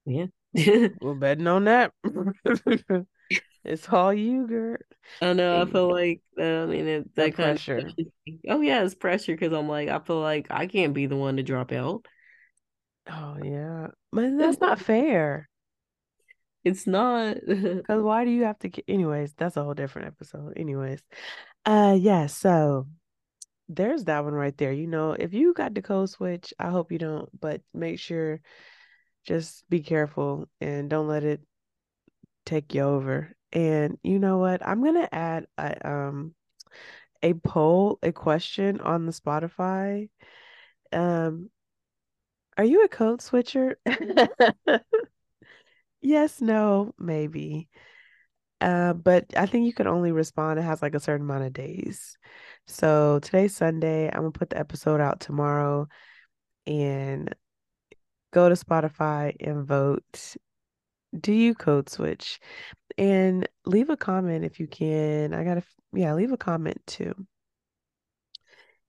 yeah. 0.06 0.26
we're 1.00 1.14
betting 1.18 1.46
on 1.46 1.64
that. 1.64 1.92
It's 3.64 3.88
all 3.88 4.12
you, 4.12 4.48
girl. 4.48 4.76
I 5.20 5.32
know. 5.34 5.62
I 5.62 5.66
feel 5.66 5.88
like 5.88 6.20
uh, 6.36 6.42
I 6.42 6.66
mean 6.66 6.88
it, 6.88 7.14
The 7.14 7.22
that 7.22 7.34
kind 7.34 7.56
pressure. 7.56 7.78
of. 7.78 7.94
Oh 8.48 8.60
yeah, 8.60 8.82
it's 8.82 8.96
pressure 8.96 9.34
because 9.36 9.52
I'm 9.52 9.68
like 9.68 9.88
I 9.88 10.00
feel 10.00 10.20
like 10.20 10.48
I 10.50 10.66
can't 10.66 10.94
be 10.94 11.06
the 11.06 11.16
one 11.16 11.36
to 11.36 11.44
drop 11.44 11.70
out. 11.70 12.04
Oh 13.06 13.38
yeah. 13.42 13.88
But 14.12 14.36
that's 14.36 14.60
not 14.60 14.80
fair. 14.80 15.48
It's 16.64 16.86
not. 16.86 17.36
Because 17.46 18.02
why 18.02 18.24
do 18.24 18.30
you 18.30 18.44
have 18.44 18.58
to 18.60 18.70
anyways, 18.90 19.34
that's 19.34 19.56
a 19.56 19.64
whole 19.64 19.74
different 19.74 20.08
episode. 20.08 20.54
Anyways. 20.56 21.02
Uh 21.64 21.96
yeah, 21.98 22.26
so 22.26 22.86
there's 23.68 24.04
that 24.04 24.24
one 24.24 24.34
right 24.34 24.56
there. 24.56 24.72
You 24.72 24.86
know, 24.86 25.12
if 25.12 25.34
you 25.34 25.54
got 25.54 25.74
the 25.74 25.82
code 25.82 26.10
switch, 26.10 26.54
I 26.58 26.70
hope 26.70 26.92
you 26.92 26.98
don't, 26.98 27.28
but 27.40 27.62
make 27.74 27.98
sure 28.00 28.40
just 29.24 29.68
be 29.70 29.82
careful 29.82 30.48
and 30.60 30.90
don't 30.90 31.08
let 31.08 31.24
it 31.24 31.42
take 32.44 32.74
you 32.74 32.82
over. 32.82 33.34
And 33.52 33.98
you 34.02 34.18
know 34.18 34.38
what? 34.38 34.66
I'm 34.66 34.82
gonna 34.82 35.08
add 35.12 35.46
a 35.58 35.88
um 35.88 36.34
a 37.22 37.34
poll, 37.34 37.98
a 38.02 38.12
question 38.12 38.80
on 38.80 39.06
the 39.06 39.12
Spotify. 39.12 40.08
Um, 40.92 41.50
are 42.56 42.64
you 42.64 42.84
a 42.84 42.88
code 42.88 43.22
switcher? 43.22 43.78
Yes, 46.02 46.40
no, 46.40 46.94
maybe. 46.98 47.68
Uh, 48.60 48.92
but 48.94 49.26
I 49.36 49.46
think 49.46 49.66
you 49.66 49.72
can 49.72 49.86
only 49.86 50.12
respond. 50.12 50.58
It 50.58 50.62
has 50.62 50.82
like 50.82 50.94
a 50.94 51.00
certain 51.00 51.26
amount 51.26 51.44
of 51.44 51.52
days. 51.52 52.16
So 52.66 53.18
today's 53.20 53.56
Sunday. 53.56 54.08
I'm 54.08 54.20
gonna 54.22 54.32
put 54.32 54.50
the 54.50 54.58
episode 54.58 55.00
out 55.00 55.20
tomorrow 55.20 55.88
and 56.66 57.34
go 58.32 58.48
to 58.48 58.54
Spotify 58.56 59.34
and 59.40 59.66
vote. 59.66 60.36
Do 61.18 61.32
you 61.32 61.54
code 61.54 61.90
switch? 61.90 62.40
And 62.98 63.48
leave 63.66 63.90
a 63.90 63.96
comment 63.96 64.44
if 64.44 64.60
you 64.60 64.68
can. 64.68 65.34
I 65.34 65.44
gotta, 65.44 65.64
yeah, 65.94 66.14
leave 66.14 66.32
a 66.32 66.36
comment 66.38 66.80
too. 66.86 67.14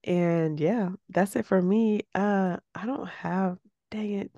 And 0.04 0.60
yeah, 0.60 0.90
that's 1.10 1.36
it 1.36 1.46
for 1.46 1.62
me. 1.62 2.02
Uh, 2.14 2.58
I 2.76 2.86
don't 2.86 3.08
have, 3.08 3.58
dang 3.90 4.12
it. 4.14 4.32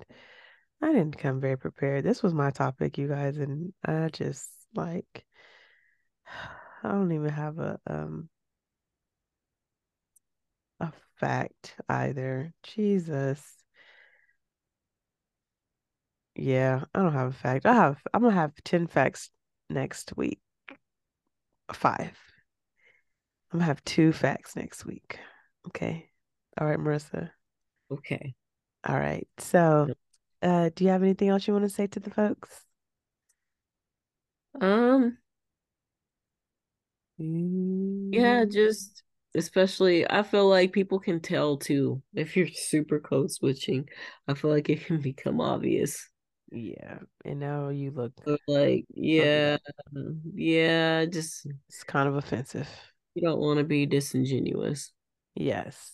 I 0.82 0.92
didn't 0.92 1.18
come 1.18 1.40
very 1.40 1.56
prepared. 1.56 2.04
This 2.04 2.22
was 2.22 2.34
my 2.34 2.50
topic, 2.50 2.98
you 2.98 3.08
guys, 3.08 3.38
and 3.38 3.72
I 3.84 4.08
just 4.08 4.48
like 4.74 5.24
I 6.82 6.88
don't 6.88 7.12
even 7.12 7.30
have 7.30 7.58
a 7.58 7.78
um 7.86 8.28
a 10.80 10.92
fact 11.18 11.76
either. 11.88 12.52
Jesus. 12.62 13.42
Yeah, 16.34 16.84
I 16.94 16.98
don't 17.00 17.12
have 17.14 17.28
a 17.28 17.32
fact. 17.32 17.66
I 17.66 17.74
have 17.74 17.98
I'm 18.12 18.22
gonna 18.22 18.34
have 18.34 18.52
10 18.64 18.86
facts 18.86 19.30
next 19.70 20.16
week. 20.16 20.40
Five. 21.72 22.16
I'm 23.50 23.58
gonna 23.58 23.64
have 23.64 23.82
two 23.84 24.12
facts 24.12 24.54
next 24.54 24.84
week. 24.84 25.18
Okay. 25.68 26.10
All 26.58 26.66
right, 26.66 26.78
Marissa. 26.78 27.30
okay. 27.90 28.34
All 28.86 28.98
right. 28.98 29.26
So, 29.38 29.88
uh, 30.42 30.70
do 30.74 30.84
you 30.84 30.90
have 30.90 31.02
anything 31.02 31.28
else 31.28 31.46
you 31.46 31.52
want 31.54 31.64
to 31.64 31.70
say 31.70 31.86
to 31.88 32.00
the 32.00 32.10
folks? 32.10 32.64
Um. 34.60 35.18
Yeah, 38.12 38.44
Mm, 38.44 38.50
just 38.50 39.02
especially 39.34 40.08
I 40.10 40.22
feel 40.22 40.48
like 40.48 40.72
people 40.72 40.98
can 40.98 41.20
tell 41.20 41.56
too 41.58 42.02
if 42.14 42.36
you're 42.36 42.48
super 42.48 43.00
code 43.00 43.30
switching. 43.30 43.88
I 44.28 44.34
feel 44.34 44.50
like 44.50 44.68
it 44.70 44.84
can 44.86 45.00
become 45.00 45.40
obvious. 45.40 46.08
yeah. 46.52 46.98
And 47.24 47.40
now 47.40 47.68
you 47.70 47.90
look, 47.90 48.12
So 48.26 48.36
like, 48.46 48.86
yeah, 48.94 49.58
yeah, 50.34 51.06
just 51.06 51.46
It's 51.68 51.84
kind 51.84 52.08
of 52.08 52.16
offensive. 52.16 52.68
you 53.14 53.22
don't 53.22 53.40
want 53.40 53.58
to 53.58 53.64
be 53.64 53.86
disingenuous. 53.86 54.92
Yes. 55.36 55.92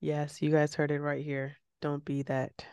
Yes, 0.00 0.40
you 0.40 0.50
guys 0.52 0.76
heard 0.76 0.92
it 0.92 1.00
right 1.00 1.24
here. 1.24 1.56
Don't 1.84 2.02
be 2.02 2.22
that. 2.22 2.64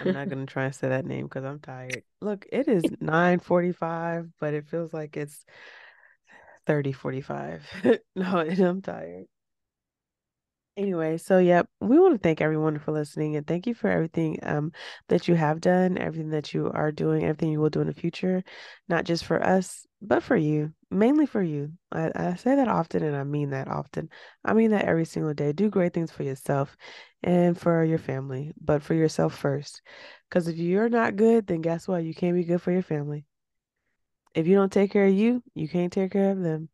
I'm 0.00 0.12
not 0.12 0.28
gonna 0.28 0.44
try 0.44 0.64
and 0.64 0.74
say 0.74 0.88
that 0.88 1.06
name 1.06 1.26
because 1.26 1.44
I'm 1.44 1.60
tired. 1.60 2.02
Look, 2.20 2.46
it 2.50 2.66
is 2.66 2.82
9:45, 3.00 4.28
but 4.40 4.54
it 4.54 4.66
feels 4.66 4.92
like 4.92 5.16
it's 5.16 5.44
30:45. 6.66 7.64
No, 8.16 8.38
I'm 8.40 8.82
tired. 8.82 9.26
Anyway, 10.76 11.16
so 11.16 11.38
yep, 11.38 11.68
we 11.80 11.96
want 11.96 12.14
to 12.14 12.18
thank 12.18 12.40
everyone 12.40 12.80
for 12.80 12.90
listening 12.90 13.36
and 13.36 13.46
thank 13.46 13.68
you 13.68 13.74
for 13.74 13.88
everything 13.88 14.36
um 14.42 14.72
that 15.06 15.28
you 15.28 15.36
have 15.36 15.60
done, 15.60 15.96
everything 15.96 16.30
that 16.30 16.52
you 16.52 16.72
are 16.74 16.90
doing, 16.90 17.22
everything 17.22 17.52
you 17.52 17.60
will 17.60 17.70
do 17.70 17.82
in 17.82 17.86
the 17.86 17.94
future, 17.94 18.42
not 18.88 19.04
just 19.04 19.24
for 19.24 19.40
us, 19.40 19.86
but 20.00 20.24
for 20.24 20.34
you. 20.34 20.74
Mainly 20.92 21.26
for 21.26 21.42
you. 21.42 21.72
I, 21.90 22.10
I 22.14 22.34
say 22.36 22.54
that 22.56 22.68
often 22.68 23.02
and 23.02 23.16
I 23.16 23.24
mean 23.24 23.50
that 23.50 23.68
often. 23.68 24.10
I 24.44 24.54
mean 24.54 24.70
that 24.72 24.84
every 24.84 25.04
single 25.04 25.34
day. 25.34 25.52
Do 25.52 25.70
great 25.70 25.92
things 25.94 26.10
for 26.12 26.22
yourself 26.22 26.76
and 27.22 27.58
for 27.58 27.84
your 27.84 27.98
family, 27.98 28.52
but 28.60 28.82
for 28.82 28.94
yourself 28.94 29.36
first. 29.36 29.82
Because 30.28 30.48
if 30.48 30.56
you're 30.56 30.88
not 30.88 31.16
good, 31.16 31.46
then 31.46 31.60
guess 31.62 31.88
what? 31.88 32.04
You 32.04 32.14
can't 32.14 32.36
be 32.36 32.44
good 32.44 32.62
for 32.62 32.72
your 32.72 32.82
family. 32.82 33.24
If 34.34 34.46
you 34.46 34.54
don't 34.54 34.72
take 34.72 34.90
care 34.92 35.06
of 35.06 35.14
you, 35.14 35.42
you 35.54 35.68
can't 35.68 35.92
take 35.92 36.12
care 36.12 36.30
of 36.30 36.40
them. 36.40 36.68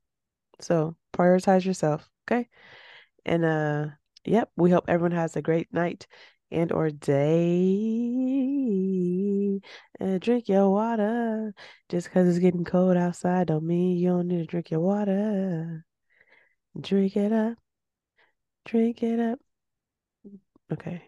So 0.61 0.97
prioritize 1.13 1.65
yourself, 1.65 2.09
okay? 2.31 2.49
And 3.27 3.45
uh 3.45 3.87
yep, 4.25 4.51
we 4.57 4.71
hope 4.71 4.87
everyone 4.89 5.13
has 5.13 5.37
a 5.37 5.43
great 5.43 5.73
night 5.73 6.07
and 6.51 6.73
or 6.73 6.91
day. 6.91 7.61
And 10.01 10.21
drink 10.21 10.49
your 10.49 10.71
water. 10.71 11.55
Just 11.89 12.09
because 12.09 12.29
it's 12.29 12.39
getting 12.39 12.65
cold 12.65 12.97
outside 12.97 13.49
don't 13.49 13.67
mean 13.67 13.97
you 13.99 14.09
don't 14.09 14.29
need 14.29 14.39
to 14.39 14.47
drink 14.47 14.71
your 14.71 14.81
water. 14.81 15.85
Drink 16.81 17.17
it 17.17 17.33
up. 17.33 17.59
Drink 18.65 19.03
it 19.03 19.19
up. 19.19 19.39
Okay. 20.73 21.03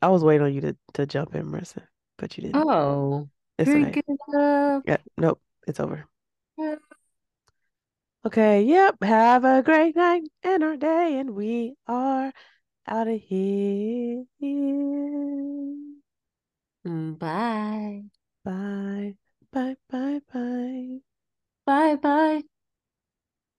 I 0.00 0.08
was 0.08 0.24
waiting 0.24 0.42
on 0.46 0.54
you 0.54 0.60
to, 0.62 0.76
to 0.94 1.06
jump 1.06 1.34
in, 1.34 1.46
Marissa, 1.46 1.82
but 2.16 2.36
you 2.36 2.44
didn't. 2.44 2.56
Oh, 2.56 3.28
It's 3.58 3.68
drink 3.70 3.88
okay. 3.88 4.02
it 4.06 4.34
up. 4.34 4.82
Yeah, 4.86 4.98
nope, 5.16 5.40
it's 5.66 5.80
over. 5.80 6.06
Okay, 8.24 8.62
yep. 8.62 8.96
Have 9.02 9.44
a 9.44 9.62
great 9.62 9.94
night 9.94 10.22
and 10.42 10.64
our 10.64 10.76
day, 10.76 11.18
and 11.18 11.30
we 11.30 11.74
are 11.86 12.32
out 12.88 13.08
of 13.08 13.20
here. 13.22 14.24
Mm, 16.86 17.18
Bye. 17.18 18.04
Bye. 18.44 19.16
Bye, 19.52 19.76
bye, 19.90 20.20
bye. 20.32 21.00
Bye 21.66 21.96
bye. 21.96 22.44